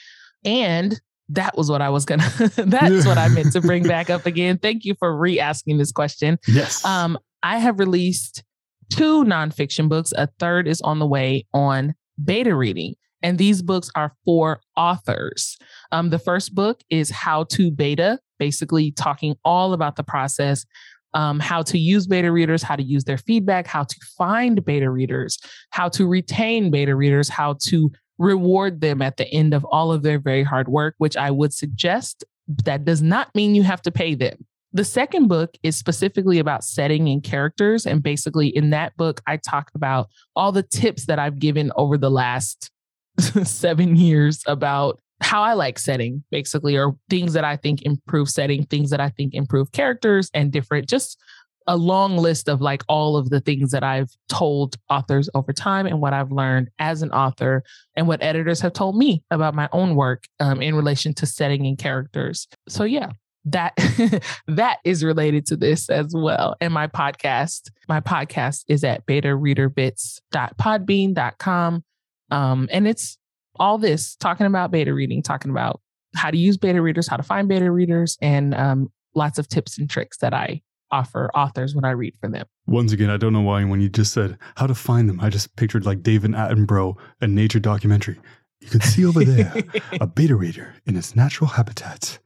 [0.44, 1.00] and
[1.30, 2.28] that was what I was gonna.
[2.56, 4.58] that's what I meant to bring back up again.
[4.58, 6.38] Thank you for re-asking this question.
[6.46, 6.84] Yes.
[6.84, 8.42] Um, I have released
[8.90, 10.12] two nonfiction books.
[10.16, 12.94] A third is on the way on beta reading.
[13.22, 15.58] And these books are for authors.
[15.92, 20.64] Um, the first book is How to Beta, basically talking all about the process
[21.14, 24.90] um, how to use beta readers, how to use their feedback, how to find beta
[24.90, 25.38] readers,
[25.70, 30.02] how to retain beta readers, how to reward them at the end of all of
[30.02, 32.24] their very hard work, which I would suggest
[32.64, 34.44] that does not mean you have to pay them.
[34.72, 37.86] The second book is specifically about setting and characters.
[37.86, 41.98] And basically, in that book, I talk about all the tips that I've given over
[41.98, 42.70] the last
[43.42, 48.64] seven years about how I like setting, basically, or things that I think improve setting,
[48.66, 51.18] things that I think improve characters, and different just
[51.66, 55.86] a long list of like all of the things that I've told authors over time
[55.86, 57.62] and what I've learned as an author
[57.94, 61.66] and what editors have told me about my own work um, in relation to setting
[61.66, 62.48] and characters.
[62.68, 63.10] So yeah,
[63.44, 63.74] that
[64.48, 66.56] that is related to this as well.
[66.60, 71.84] And my podcast, my podcast is at betareaderbits.podbean.com.
[72.32, 73.18] Um, and it's
[73.60, 75.80] all this talking about beta reading, talking about
[76.16, 79.78] how to use beta readers, how to find beta readers, and um, lots of tips
[79.78, 82.46] and tricks that I offer authors when I read for them.
[82.66, 85.28] Once again, I don't know why when you just said how to find them, I
[85.28, 88.18] just pictured like David Attenborough, a nature documentary.
[88.60, 89.54] You can see over there
[90.00, 92.18] a beta reader in its natural habitat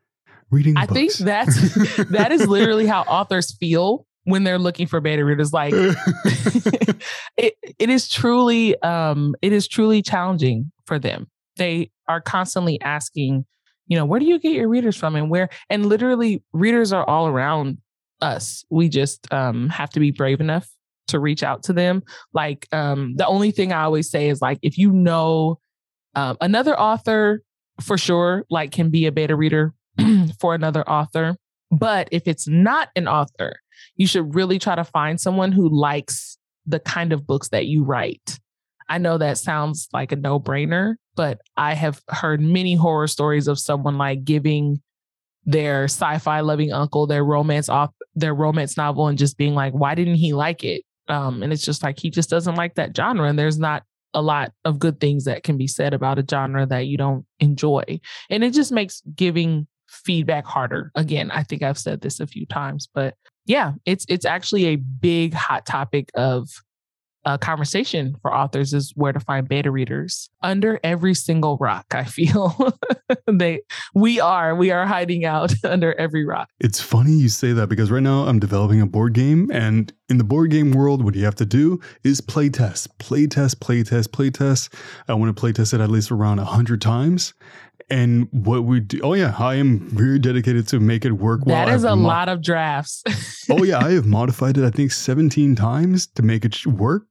[0.51, 0.77] reading.
[0.77, 0.95] I books.
[0.95, 1.75] think that's
[2.11, 5.53] that is literally how authors feel when they're looking for beta readers.
[5.53, 5.73] Like
[7.37, 11.29] it, it is truly, um, it is truly challenging for them.
[11.57, 13.45] They are constantly asking,
[13.87, 15.49] you know, where do you get your readers from, and where?
[15.71, 17.79] And literally, readers are all around
[18.21, 18.65] us.
[18.71, 20.69] We just um, have to be brave enough
[21.09, 22.03] to reach out to them.
[22.33, 25.59] Like um, the only thing I always say is like, if you know
[26.15, 27.43] um, another author
[27.81, 29.75] for sure, like can be a beta reader
[30.41, 31.37] for another author.
[31.71, 33.57] But if it's not an author,
[33.97, 37.85] you should really try to find someone who likes the kind of books that you
[37.85, 38.39] write.
[38.89, 43.49] I know that sounds like a no brainer, but I have heard many horror stories
[43.49, 44.83] of someone like giving
[45.47, 49.95] their sci-fi loving uncle their romance off their romance novel and just being like, why
[49.95, 50.83] didn't he like it?
[51.09, 53.83] Um, and it's just like he just doesn't like that genre, and there's not
[54.15, 57.27] a lot of good things that can be said about a genre that you don't
[57.41, 60.91] enjoy, and it just makes giving feedback harder.
[60.95, 63.15] Again, I think I've said this a few times, but
[63.47, 66.49] yeah, it's it's actually a big hot topic of
[67.25, 71.87] uh, conversation for authors is where to find beta readers under every single rock.
[71.93, 72.77] I feel
[73.27, 73.61] they
[73.95, 76.49] we are we are hiding out under every rock.
[76.61, 80.19] It's funny you say that because right now I'm developing a board game, and in
[80.19, 83.83] the board game world, what you have to do is play test, play test, play
[83.83, 84.75] test, play test.
[85.09, 87.33] I want to play test it at least around hundred times.
[87.91, 91.41] And what we do, oh yeah, I am very dedicated to make it work.
[91.45, 91.77] That well.
[91.77, 93.03] is I've a mo- lot of drafts.
[93.51, 97.07] oh yeah, I have modified it I think 17 times to make it work.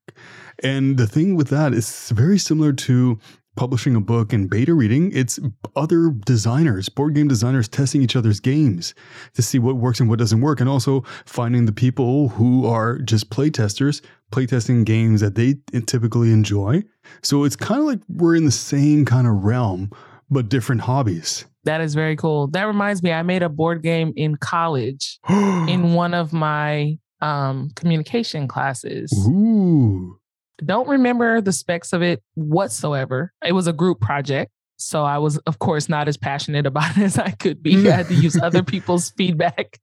[0.63, 3.19] And the thing with that is very similar to
[3.55, 5.11] publishing a book and beta reading.
[5.13, 5.39] It's
[5.75, 8.93] other designers, board game designers testing each other's games
[9.35, 12.97] to see what works and what doesn't work and also finding the people who are
[12.99, 14.01] just playtesters
[14.31, 15.55] playtesting games that they
[15.85, 16.81] typically enjoy.
[17.21, 19.91] So it's kind of like we're in the same kind of realm
[20.29, 21.45] but different hobbies.
[21.65, 22.47] That is very cool.
[22.47, 27.71] That reminds me, I made a board game in college in one of my um,
[27.75, 29.11] communication classes.
[29.27, 30.19] Ooh.
[30.63, 33.33] Don't remember the specs of it whatsoever.
[33.43, 34.51] It was a group project.
[34.77, 37.89] So I was, of course, not as passionate about it as I could be.
[37.89, 39.79] I had to use other people's feedback.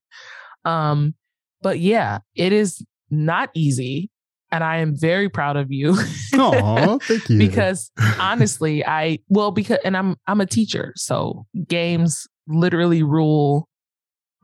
[0.64, 1.14] Um,
[1.62, 4.09] but yeah, it is not easy
[4.52, 5.96] and I am very proud of you.
[6.34, 7.38] Aw, thank you.
[7.38, 13.68] because honestly, I well because and I'm I'm a teacher, so games literally rule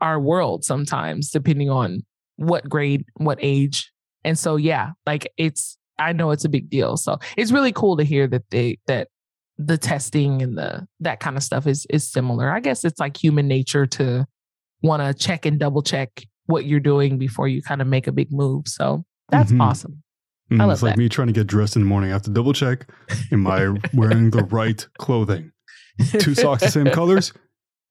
[0.01, 2.05] our world sometimes, depending on
[2.37, 3.91] what grade, what age,
[4.23, 6.97] and so yeah, like it's I know it's a big deal.
[6.97, 9.09] So it's really cool to hear that they that
[9.57, 12.51] the testing and the that kind of stuff is is similar.
[12.51, 14.25] I guess it's like human nature to
[14.81, 18.11] want to check and double check what you're doing before you kind of make a
[18.11, 18.67] big move.
[18.67, 19.61] So that's Mhm.
[19.61, 20.03] awesome.
[20.51, 20.99] Mm, I love it's like that.
[20.99, 22.09] me trying to get dressed in the morning.
[22.09, 22.87] I have to double check:
[23.31, 25.51] Am I wearing the right clothing?
[26.19, 27.33] Two socks the same colors.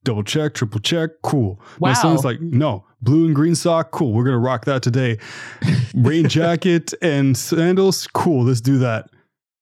[0.04, 1.10] Double check, triple check.
[1.22, 1.60] Cool.
[1.80, 2.30] My son's Wow.
[2.30, 3.90] like, no, blue and green sock.
[3.90, 4.12] Cool.
[4.12, 5.18] We're gonna rock that today.
[5.94, 8.06] Rain jacket and sandals.
[8.14, 8.44] Cool.
[8.44, 9.10] Let's do that.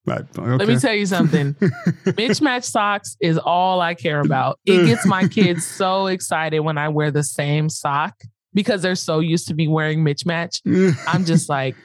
[0.07, 1.55] Right, Let me tell you something.
[2.15, 4.59] Mitch match socks is all I care about.
[4.63, 8.13] It gets my kids so excited when I wear the same sock
[8.55, 10.61] because they're so used to me wearing Mitch Match.
[11.07, 11.75] I'm just like,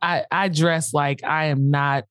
[0.00, 2.04] I I dress like I am not.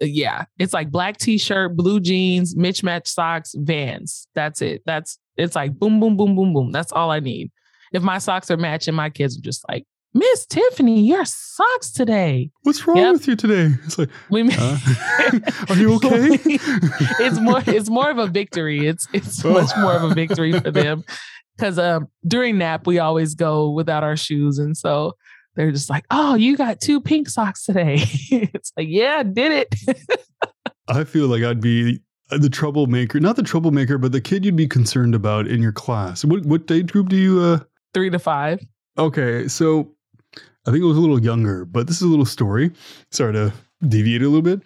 [0.00, 4.28] Yeah, it's like black t-shirt, blue jeans, Mitch Match socks, Vans.
[4.36, 4.82] That's it.
[4.86, 6.70] That's it's like boom, boom, boom, boom, boom.
[6.70, 7.50] That's all I need.
[7.92, 12.50] If my socks are matching, my kids are just like, Miss Tiffany, your socks today.
[12.62, 13.12] What's wrong Yep.
[13.14, 13.74] with you today?
[13.84, 14.78] It's like, We uh,
[15.68, 16.38] are you okay?
[17.20, 18.86] it's more it's more of a victory.
[18.86, 21.02] It's it's much more of a victory for them
[21.58, 25.16] because um during nap we always go without our shoes, and so
[25.56, 27.96] they're just like, "Oh, you got two pink socks today."
[28.30, 29.74] it's like, "Yeah, I did it."
[30.88, 32.00] I feel like I'd be
[32.30, 36.24] the troublemaker, not the troublemaker, but the kid you'd be concerned about in your class.
[36.24, 37.40] What what age group do you?
[37.40, 37.60] uh
[37.92, 38.60] Three to five.
[38.96, 39.92] Okay, so
[40.66, 42.70] I think it was a little younger, but this is a little story.
[43.10, 43.52] Sorry to
[43.86, 44.60] deviate a little bit,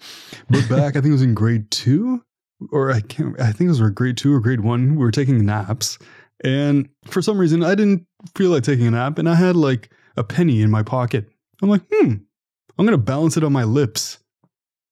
[0.51, 2.25] but back I think it was in grade two,
[2.71, 3.41] or I can't.
[3.41, 4.97] I think it was grade two or grade one.
[4.97, 5.99] We were taking naps,
[6.45, 9.91] and for some reason I didn't feel like taking a nap, and I had like
[10.17, 11.29] a penny in my pocket.
[11.63, 12.15] I'm like, hmm,
[12.79, 14.19] I'm to balance it on my lips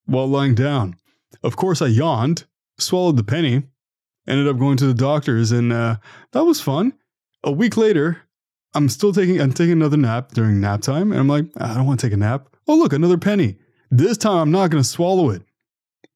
[0.05, 0.95] while lying down.
[1.43, 2.45] Of course, I yawned,
[2.77, 3.63] swallowed the penny,
[4.27, 5.97] ended up going to the doctor's, and uh,
[6.31, 6.93] that was fun.
[7.43, 8.21] A week later,
[8.73, 11.85] I'm still taking I'm taking another nap during nap time, and I'm like, I don't
[11.85, 12.47] want to take a nap.
[12.67, 13.57] Oh, look, another penny.
[13.89, 15.43] This time, I'm not to swallow it.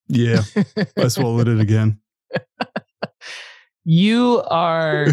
[0.07, 0.43] Yeah,
[0.97, 1.99] I swallowed it again.
[3.85, 5.05] You are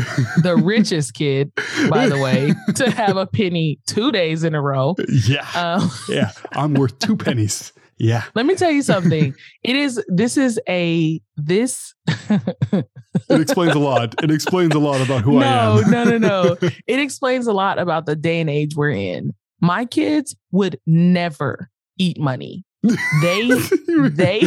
[0.42, 1.52] the richest kid,
[1.90, 4.96] by the way, to have a penny two days in a row.
[5.08, 5.46] Yeah.
[5.54, 6.32] Um, yeah.
[6.52, 7.72] I'm worth two pennies.
[7.98, 8.24] Yeah.
[8.34, 9.34] Let me tell you something.
[9.62, 11.94] It is, this is a, this.
[12.08, 12.86] it
[13.28, 14.14] explains a lot.
[14.24, 15.90] It explains a lot about who no, I am.
[15.90, 16.42] no, no, no.
[16.42, 16.68] No.
[16.86, 19.34] It explains a lot about the day and age we're in.
[19.60, 22.64] My kids would never eat money.
[22.82, 23.48] They,
[24.08, 24.42] they,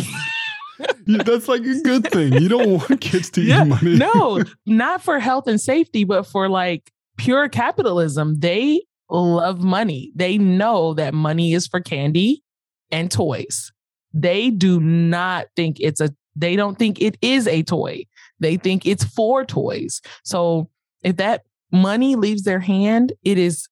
[1.05, 2.33] that's like a good thing.
[2.33, 3.95] You don't want kids to yeah, eat money.
[3.95, 8.39] no, not for health and safety, but for like pure capitalism.
[8.39, 10.11] They love money.
[10.15, 12.43] They know that money is for candy
[12.91, 13.71] and toys.
[14.13, 18.05] They do not think it's a, they don't think it is a toy.
[18.39, 20.01] They think it's for toys.
[20.23, 20.69] So
[21.03, 23.67] if that money leaves their hand, it is,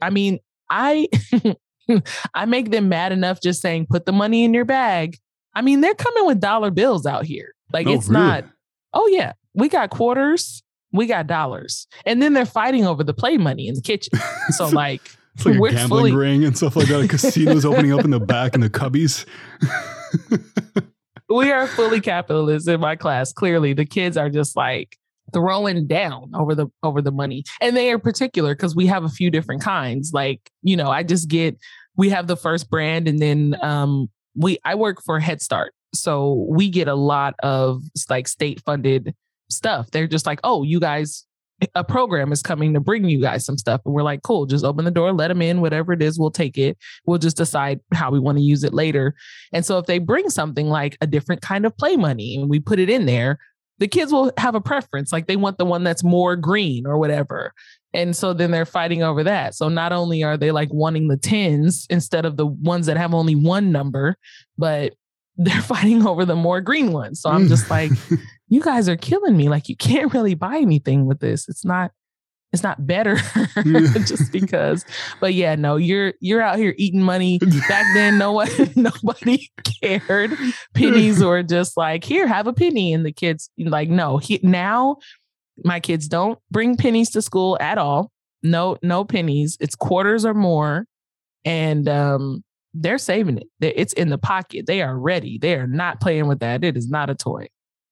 [0.00, 0.38] I mean,
[0.70, 1.08] I,
[2.34, 5.18] I make them mad enough just saying, put the money in your bag
[5.54, 7.54] I mean, they're coming with dollar bills out here.
[7.72, 8.22] Like oh, it's really?
[8.22, 8.44] not,
[8.92, 11.86] oh yeah, we got quarters, we got dollars.
[12.06, 14.18] And then they're fighting over the play money in the kitchen.
[14.50, 15.00] So like
[15.34, 16.12] it's like a gambling fully...
[16.12, 17.08] ring and stuff like that.
[17.08, 19.26] Casinos opening up in the back and the cubbies.
[21.28, 23.32] we are fully capitalist in my class.
[23.32, 24.96] Clearly, the kids are just like
[25.32, 29.08] throwing down over the over the money, and they are particular because we have a
[29.08, 30.12] few different kinds.
[30.12, 31.56] Like you know, I just get
[31.96, 35.74] we have the first brand, and then um, we I work for Head Start.
[35.94, 39.14] So we get a lot of like state funded
[39.50, 39.90] stuff.
[39.90, 41.26] They're just like, "Oh, you guys
[41.76, 44.64] a program is coming to bring you guys some stuff." And we're like, "Cool, just
[44.64, 46.76] open the door, let them in, whatever it is, we'll take it.
[47.06, 49.14] We'll just decide how we want to use it later."
[49.52, 52.60] And so if they bring something like a different kind of play money and we
[52.60, 53.38] put it in there,
[53.78, 56.98] the kids will have a preference like they want the one that's more green or
[56.98, 57.52] whatever
[57.94, 59.54] and so then they're fighting over that.
[59.54, 63.14] So not only are they like wanting the tens instead of the ones that have
[63.14, 64.16] only one number,
[64.58, 64.94] but
[65.36, 67.20] they're fighting over the more green ones.
[67.20, 67.48] So I'm mm.
[67.48, 67.90] just like,
[68.48, 69.48] you guys are killing me.
[69.48, 71.48] Like you can't really buy anything with this.
[71.48, 71.92] It's not
[72.52, 73.16] it's not better
[74.06, 74.84] just because.
[75.20, 77.40] But yeah, no, you're you're out here eating money.
[77.68, 79.50] Back then, no one nobody
[79.82, 80.36] cared.
[80.72, 82.92] Pennies or just like, here, have a penny.
[82.92, 84.98] And the kids like, no, he, now
[85.62, 88.10] my kids don't bring pennies to school at all.
[88.42, 89.56] No, no pennies.
[89.60, 90.86] It's quarters or more.
[91.44, 92.42] And um,
[92.72, 93.46] they're saving it.
[93.60, 94.66] It's in the pocket.
[94.66, 95.38] They are ready.
[95.38, 96.64] They are not playing with that.
[96.64, 97.48] It is not a toy.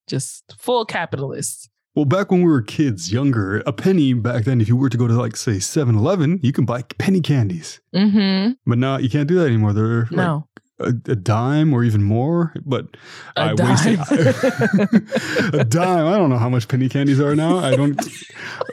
[0.08, 1.68] Just full capitalists.
[1.94, 4.96] Well, back when we were kids, younger, a penny back then, if you were to
[4.96, 7.80] go to like, say, 7 Eleven, you can buy penny candies.
[7.94, 8.52] Mm-hmm.
[8.64, 9.74] But now you can't do that anymore.
[9.74, 10.48] They're no
[10.82, 12.86] a, a, dime or even more, but
[13.36, 13.68] a I dime.
[13.68, 13.98] wasted
[15.54, 16.06] a dime.
[16.06, 17.58] I don't know how much penny candies are now.
[17.58, 18.00] I don't,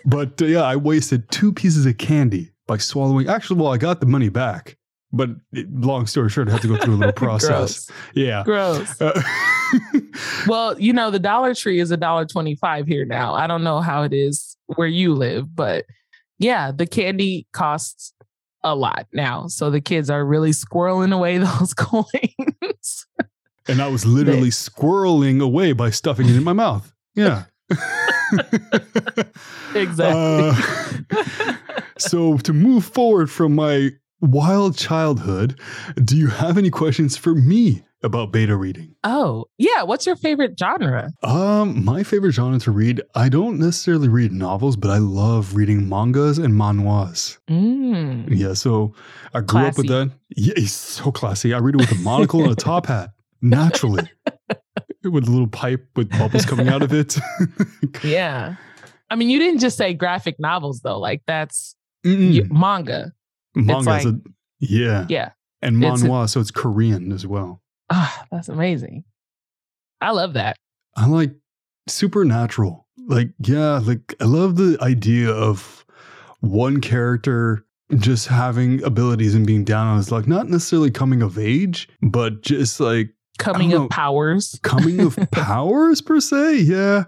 [0.05, 3.27] but uh, yeah, I wasted two pieces of candy by swallowing.
[3.27, 4.77] Actually, well, I got the money back,
[5.11, 7.85] but it, long story short, I had to go through a little process.
[7.85, 7.91] Gross.
[8.15, 9.01] Yeah, gross.
[9.01, 9.21] Uh,
[10.47, 13.33] well, you know, the Dollar Tree is a dollar twenty-five here now.
[13.33, 15.85] I don't know how it is where you live, but
[16.39, 18.13] yeah, the candy costs
[18.63, 19.47] a lot now.
[19.47, 23.05] So the kids are really squirreling away those coins.
[23.67, 26.93] and I was literally they, squirreling away by stuffing it in my mouth.
[27.15, 27.43] Yeah.
[29.75, 30.53] exactly.
[31.11, 31.55] Uh,
[31.97, 33.91] so to move forward from my
[34.21, 35.59] wild childhood,
[36.03, 38.95] do you have any questions for me about beta reading.
[39.03, 39.83] Oh, yeah.
[39.83, 41.11] What's your favorite genre?
[41.23, 45.89] Um, my favorite genre to read, I don't necessarily read novels, but I love reading
[45.89, 47.37] mangas and manhwas.
[47.49, 48.27] Mm.
[48.29, 48.93] Yeah, so
[49.33, 49.67] I grew classy.
[49.67, 50.11] up with that.
[50.35, 51.53] Yeah, it's so classy.
[51.53, 54.09] I read it with a monocle and a top hat, naturally.
[55.03, 57.17] with a little pipe with bubbles coming out of it.
[58.03, 58.55] yeah.
[59.09, 60.99] I mean, you didn't just say graphic novels though.
[60.99, 63.13] Like that's manga.
[63.55, 64.19] Manga, like, a,
[64.59, 65.31] yeah, yeah,
[65.61, 67.61] and manhwa, so it's Korean as well.
[67.89, 69.03] Ah, that's amazing.
[70.01, 70.55] I love that.
[70.95, 71.33] I like
[71.87, 72.87] supernatural.
[73.07, 75.85] Like, yeah, like I love the idea of
[76.41, 77.65] one character
[77.97, 82.41] just having abilities and being down on his luck, not necessarily coming of age, but
[82.41, 83.09] just like
[83.39, 84.59] coming of know, powers.
[84.61, 87.05] Coming of powers per se, yeah.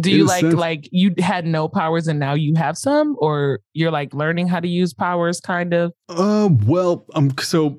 [0.00, 0.54] Do you like sense.
[0.54, 4.58] like you had no powers and now you have some, or you're like learning how
[4.58, 5.92] to use powers, kind of?
[6.08, 7.78] Uh, well, um, so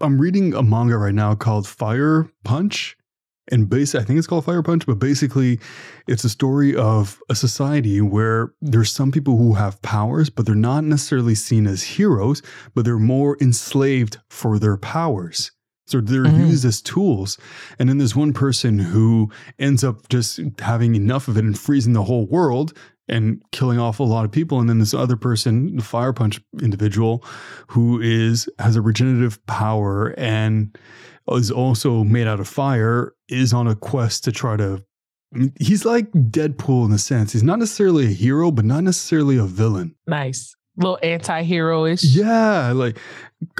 [0.00, 2.96] I'm reading a manga right now called Fire Punch.
[3.52, 5.60] and base I think it's called Fire Punch, but basically
[6.08, 10.54] it's a story of a society where there's some people who have powers, but they're
[10.54, 12.40] not necessarily seen as heroes,
[12.74, 15.52] but they're more enslaved for their powers.
[15.86, 16.48] So they're Mhm.
[16.48, 17.36] used as tools.
[17.78, 21.92] And then there's one person who ends up just having enough of it and freezing
[21.92, 22.72] the whole world
[23.08, 24.60] and killing off a lot of people.
[24.60, 27.24] And then this other person, the fire punch individual,
[27.68, 30.76] who is has a regenerative power and
[31.30, 34.82] is also made out of fire, is on a quest to try to
[35.58, 37.32] he's like Deadpool in a sense.
[37.32, 39.94] He's not necessarily a hero, but not necessarily a villain.
[40.06, 40.54] Nice.
[40.76, 42.04] little anti-hero ish.
[42.04, 42.98] Yeah, like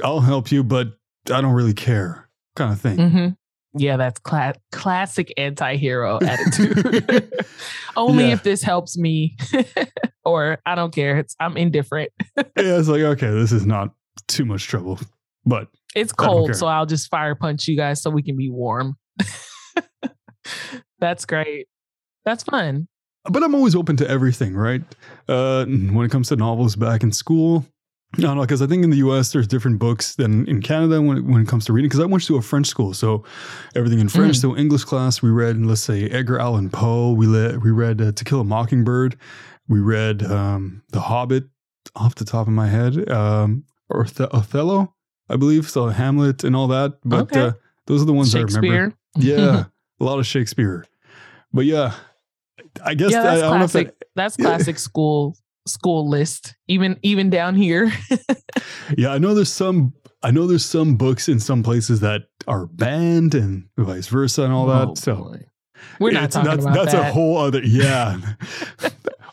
[0.03, 0.93] I'll help you, but
[1.31, 3.09] I don't really care, kind of thing.
[3.09, 3.27] hmm
[3.77, 7.33] Yeah, that's cla- classic anti-hero attitude.
[7.97, 8.33] Only Yeah.
[8.33, 9.35] if this helps me,
[10.25, 11.17] or I don't care.
[11.17, 12.11] It's I'm indifferent.
[12.37, 13.93] yeah, it's like okay, this is not
[14.27, 14.99] too much trouble,
[15.45, 18.95] but It's cold, so I'll just fire punch you guys so we can be warm.
[20.99, 21.67] that's great.
[22.23, 22.87] That's fun.
[23.29, 24.81] but I'm always open to everything, right?
[25.27, 27.65] Uh, when it comes to novels back in school,
[28.17, 29.31] no, no, because I think in the U.S.
[29.31, 31.89] there's different books than in Canada when it, when it comes to reading.
[31.89, 33.23] Because I went to a French school, so
[33.75, 34.37] everything in French.
[34.37, 34.41] Mm.
[34.41, 37.11] So English class, we read, let's say Edgar Allan Poe.
[37.13, 39.17] We le- we read uh, To Kill a Mockingbird.
[39.67, 41.45] We read um, The Hobbit
[41.95, 44.93] off the top of my head, um, or Oth- Othello,
[45.29, 45.69] I believe.
[45.69, 46.93] So Hamlet and all that.
[47.03, 47.41] But Okay.
[47.41, 47.51] uh,
[47.87, 48.95] those are the ones I remember.
[49.15, 49.65] Yeah,
[49.99, 50.85] a lot of Shakespeare.
[51.53, 51.93] But yeah,
[52.83, 53.87] I guess yeah, I, that's I if classic.
[53.99, 56.55] that, That's classic school school list.
[56.67, 57.91] Even even down here.
[58.97, 59.93] yeah, I know there's some.
[60.23, 64.53] I know there's some books in some places that are banned and vice versa and
[64.53, 64.87] all that.
[64.87, 65.45] Oh, so boy.
[65.99, 67.09] we're not talking that's, about that's that.
[67.09, 67.61] a whole other.
[67.63, 68.19] Yeah.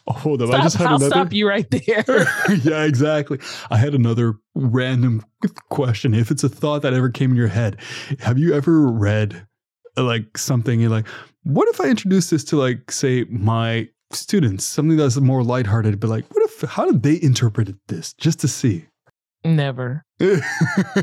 [0.08, 1.04] Hold up, I just had another.
[1.04, 1.22] I'll another.
[1.22, 2.26] stop you right there.
[2.62, 3.38] yeah, exactly.
[3.70, 5.24] I had another random
[5.70, 6.12] question.
[6.12, 7.78] If it's a thought that ever came in your head,
[8.18, 9.46] have you ever read
[9.96, 11.06] like something you're like,
[11.44, 16.10] what if I introduce this to like, say, my students, something that's more lighthearted, but
[16.10, 18.86] like, what if, how did they interpret this just to see?
[19.44, 20.04] Never.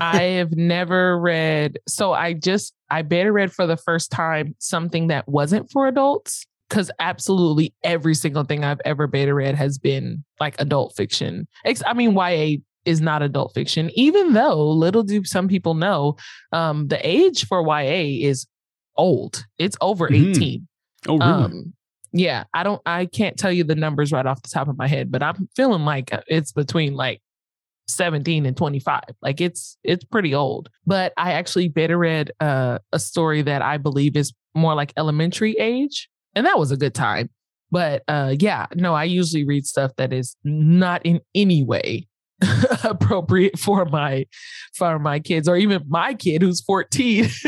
[0.02, 1.78] I have never read.
[1.88, 6.46] So I just I beta read for the first time something that wasn't for adults
[6.70, 11.48] because absolutely every single thing I've ever beta read has been like adult fiction.
[11.86, 16.16] I mean, YA is not adult fiction, even though little do some people know
[16.54, 18.48] um, the age for YA is
[18.96, 19.46] old.
[19.58, 20.30] It's over Mhm.
[20.32, 20.68] 18.
[21.10, 21.24] oh, really?
[21.32, 21.74] Um,
[22.12, 24.88] yeah, I don't, I can't tell you the numbers right off the top of my
[24.88, 27.22] head, but I'm feeling like uh, it's between like
[27.88, 29.02] 17 and 25.
[29.22, 30.70] Like it's, it's pretty old.
[30.86, 35.54] But I actually beta read uh, a story that I believe is more like elementary
[35.54, 37.30] age, and that was a good time.
[37.72, 42.08] But uh, yeah, no, I usually read stuff that is not in any way
[42.84, 44.26] appropriate for my
[44.74, 47.26] for my kids or even my kid who's 14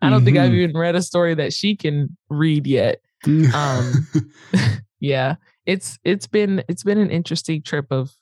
[0.00, 0.62] i don't think i've Mhm.
[0.62, 3.00] even read a story that she can read yet
[3.54, 4.08] um,
[5.00, 8.12] yeah it's it's been it's been an interesting trip of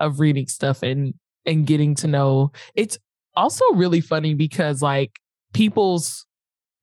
[0.00, 1.14] of reading stuff and
[1.46, 2.52] and getting to know.
[2.74, 2.98] It's
[3.34, 5.18] also really funny because like
[5.54, 6.26] people's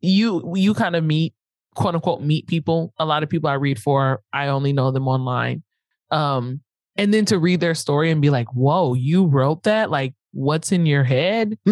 [0.01, 1.34] you you kind of meet
[1.76, 2.93] quote unquote meet people.
[2.97, 5.64] A lot of people i read for i only know them online.
[6.12, 6.62] Um
[6.95, 9.91] and then to read their story and be like whoa you wrote that?
[9.91, 11.58] Like what's in your head?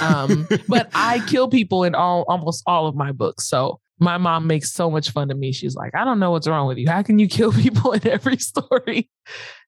[0.00, 3.48] Um, but I kill people in all almost all of my books.
[3.48, 5.52] So my mom makes so much fun of me.
[5.52, 6.88] She's like, I don't know what's wrong with you.
[6.88, 9.10] How can you kill people in every story?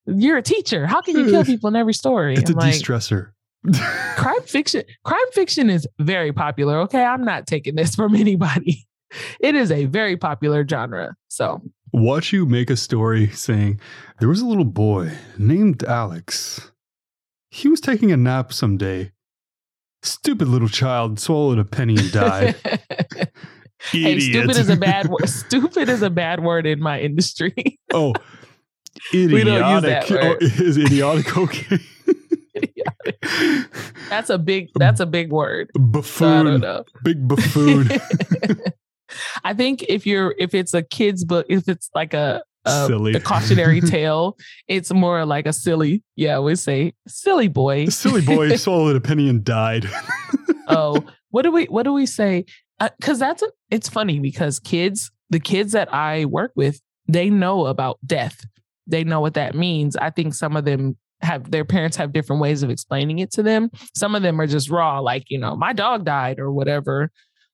[0.05, 0.85] You're a teacher.
[0.87, 2.33] How can you kill people in every story?
[2.35, 3.31] it's a I'm like, de-stressor.
[4.17, 4.83] crime fiction.
[5.03, 6.79] Crime fiction is very popular.
[6.81, 8.85] Okay, I'm not taking this from anybody.
[9.39, 11.15] It is a very popular genre.
[11.29, 11.61] So
[11.93, 13.79] Watch you make a story saying
[14.19, 16.71] there was a little boy named Alex.
[17.49, 19.13] He was taking a nap someday.
[20.03, 22.55] Stupid little child swallowed a penny and died.
[23.79, 25.27] Hey, stupid is a bad word.
[25.29, 27.79] Stupid is a bad word in my industry.
[27.93, 28.13] oh,
[29.13, 30.07] We don't use idiotic.
[30.07, 30.37] that word.
[30.41, 31.79] Oh, is idiotic okay?
[34.09, 34.69] That's a big.
[34.75, 35.69] That's a big word.
[35.75, 36.83] So I don't buffoon, know.
[37.03, 37.89] big buffoon.
[39.43, 43.13] I think if you're if it's a kid's book, if it's like a a, Silly.
[43.13, 44.37] a cautionary tale,
[44.67, 46.03] it's more like a silly.
[46.15, 47.85] Yeah, we say silly boy.
[47.85, 49.89] The silly boy swallowed a penny and died.
[50.67, 52.45] oh, what do we what do we say?
[52.79, 57.65] Because that's a, it's funny because kids, the kids that I work with, they know
[57.65, 58.45] about death.
[58.85, 59.95] They know what that means.
[59.95, 63.43] I think some of them have their parents have different ways of explaining it to
[63.43, 63.69] them.
[63.95, 67.11] Some of them are just raw, like you know, my dog died or whatever.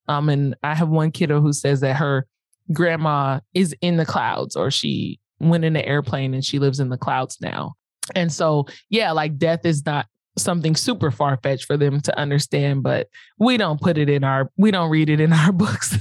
[0.07, 2.27] Um, and I have one kiddo who says that her
[2.71, 6.89] grandma is in the clouds or she went in an airplane and she lives in
[6.89, 7.73] the clouds now.
[8.15, 10.07] And so, yeah, like death is not
[10.37, 13.07] something super far fetched for them to understand, but
[13.39, 15.97] we don't put it in our we don't read it in our books.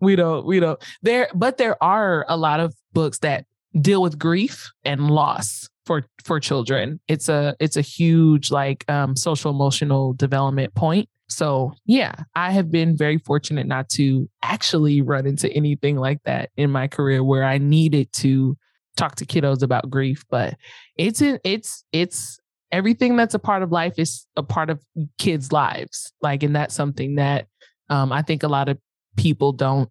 [0.00, 3.46] we don't we don't there but there are a lot of books that
[3.80, 7.00] deal with grief and loss for for children.
[7.08, 11.08] It's a it's a huge like um social emotional development point.
[11.28, 16.50] So, yeah, I have been very fortunate not to actually run into anything like that
[16.56, 18.56] in my career where I needed to
[18.96, 20.56] talk to kiddos about grief, but
[20.96, 22.38] it's it's it's
[22.72, 24.80] everything that's a part of life is a part of
[25.18, 26.12] kids' lives.
[26.20, 27.46] Like, and that's something that
[27.88, 28.78] um, I think a lot of
[29.16, 29.88] people don't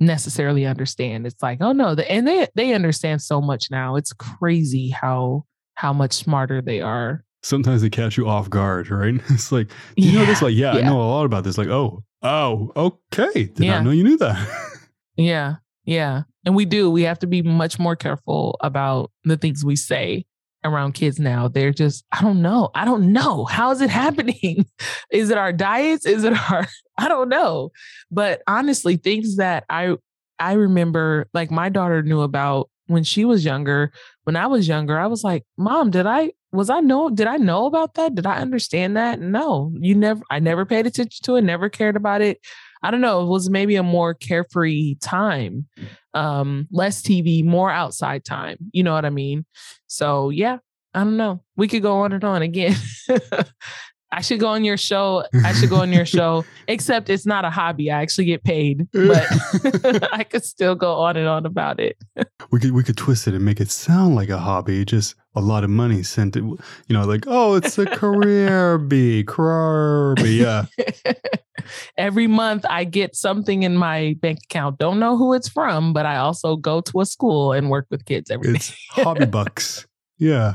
[0.00, 1.26] necessarily understand.
[1.26, 3.96] It's like, oh no, the, and they they understand so much now.
[3.96, 5.44] It's crazy how
[5.74, 7.24] how much smarter they are.
[7.42, 9.14] Sometimes they catch you off guard, right?
[9.30, 10.42] It's like, do you yeah, know this?
[10.42, 11.56] Like, yeah, yeah, I know a lot about this.
[11.56, 13.44] Like, oh, oh, okay.
[13.44, 13.74] Did yeah.
[13.74, 14.48] not know you knew that.
[15.16, 15.56] yeah.
[15.84, 16.22] Yeah.
[16.44, 16.90] And we do.
[16.90, 20.26] We have to be much more careful about the things we say
[20.64, 21.48] around kids now.
[21.48, 22.70] They're just, I don't know.
[22.74, 23.44] I don't know.
[23.44, 24.66] How is it happening?
[25.12, 26.06] is it our diets?
[26.06, 26.66] Is it our
[26.98, 27.70] I don't know.
[28.10, 29.96] But honestly, things that I
[30.40, 33.92] I remember like my daughter knew about when she was younger.
[34.24, 37.36] When I was younger, I was like, "Mom, did I was I know did I
[37.36, 38.14] know about that?
[38.14, 39.72] Did I understand that?" No.
[39.78, 42.40] You never I never paid attention to it, never cared about it.
[42.82, 45.66] I don't know, it was maybe a more carefree time.
[46.14, 48.58] Um, less TV, more outside time.
[48.72, 49.44] You know what I mean?
[49.86, 50.58] So yeah,
[50.94, 51.42] I don't know.
[51.56, 52.76] We could go on and on again.
[54.10, 55.24] I should go on your show.
[55.44, 57.90] I should go on your show, except it's not a hobby.
[57.90, 59.26] I actually get paid, but
[60.12, 61.98] I could still go on and on about it.
[62.50, 65.40] we could we could twist it and make it sound like a hobby, just a
[65.40, 70.40] lot of money sent it, you know, like, oh, it's a career bee, career bee.
[70.40, 70.64] Yeah.
[71.96, 74.78] Every month I get something in my bank account.
[74.78, 78.04] Don't know who it's from, but I also go to a school and work with
[78.04, 79.86] kids every it's hobby bucks.
[80.18, 80.54] Yeah.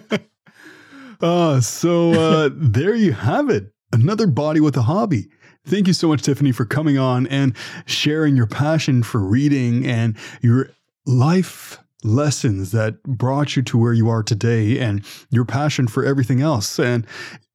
[1.20, 3.72] uh, so uh, there you have it.
[3.92, 5.28] Another body with a hobby.
[5.64, 7.54] Thank you so much, Tiffany, for coming on and
[7.86, 10.70] sharing your passion for reading and your
[11.06, 16.40] life lessons that brought you to where you are today and your passion for everything
[16.40, 16.78] else.
[16.80, 17.06] And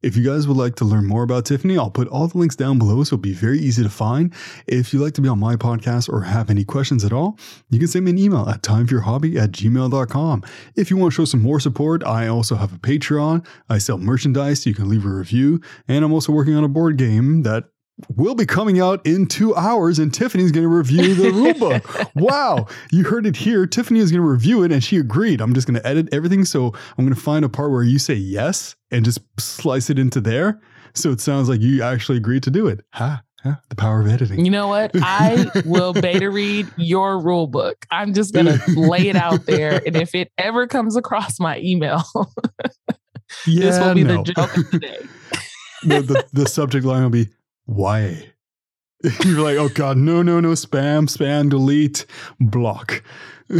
[0.03, 2.55] if you guys would like to learn more about Tiffany, I'll put all the links
[2.55, 4.33] down below so it'll be very easy to find.
[4.67, 7.37] If you'd like to be on my podcast or have any questions at all,
[7.69, 10.43] you can send me an email at timeforyourhobby at gmail.com.
[10.75, 13.45] If you want to show some more support, I also have a Patreon.
[13.69, 15.61] I sell merchandise, so you can leave a review.
[15.87, 17.65] And I'm also working on a board game that
[18.15, 22.11] will be coming out in two hours, and Tiffany's going to review the rulebook.
[22.15, 23.65] wow, you heard it here.
[23.65, 25.41] Tiffany is going to review it, and she agreed.
[25.41, 26.45] I'm just going to edit everything.
[26.45, 29.97] So I'm going to find a part where you say yes and just slice it
[29.97, 30.61] into there.
[30.93, 32.81] So it sounds like you actually agreed to do it.
[32.93, 33.21] Ha.
[33.43, 33.55] Huh?
[33.69, 34.43] The power of editing.
[34.43, 34.91] You know what?
[34.95, 37.85] I will beta read your rule book.
[37.91, 39.79] I'm just going to lay it out there.
[39.85, 42.03] And if it ever comes across my email,
[43.45, 44.23] yeah, this will be no.
[44.23, 44.97] the joke of the day.
[45.83, 47.27] the, the, the subject line will be
[47.67, 48.33] why?
[49.23, 52.07] You're like, oh God, no, no, no, spam, spam, delete,
[52.39, 53.03] block.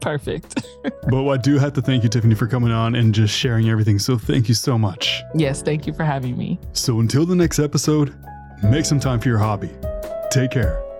[0.00, 0.66] Perfect.
[1.08, 3.98] but I do have to thank you, Tiffany, for coming on and just sharing everything.
[3.98, 5.22] So thank you so much.
[5.34, 6.58] Yes, thank you for having me.
[6.72, 8.14] So until the next episode,
[8.62, 9.70] make some time for your hobby.
[10.30, 10.91] Take care.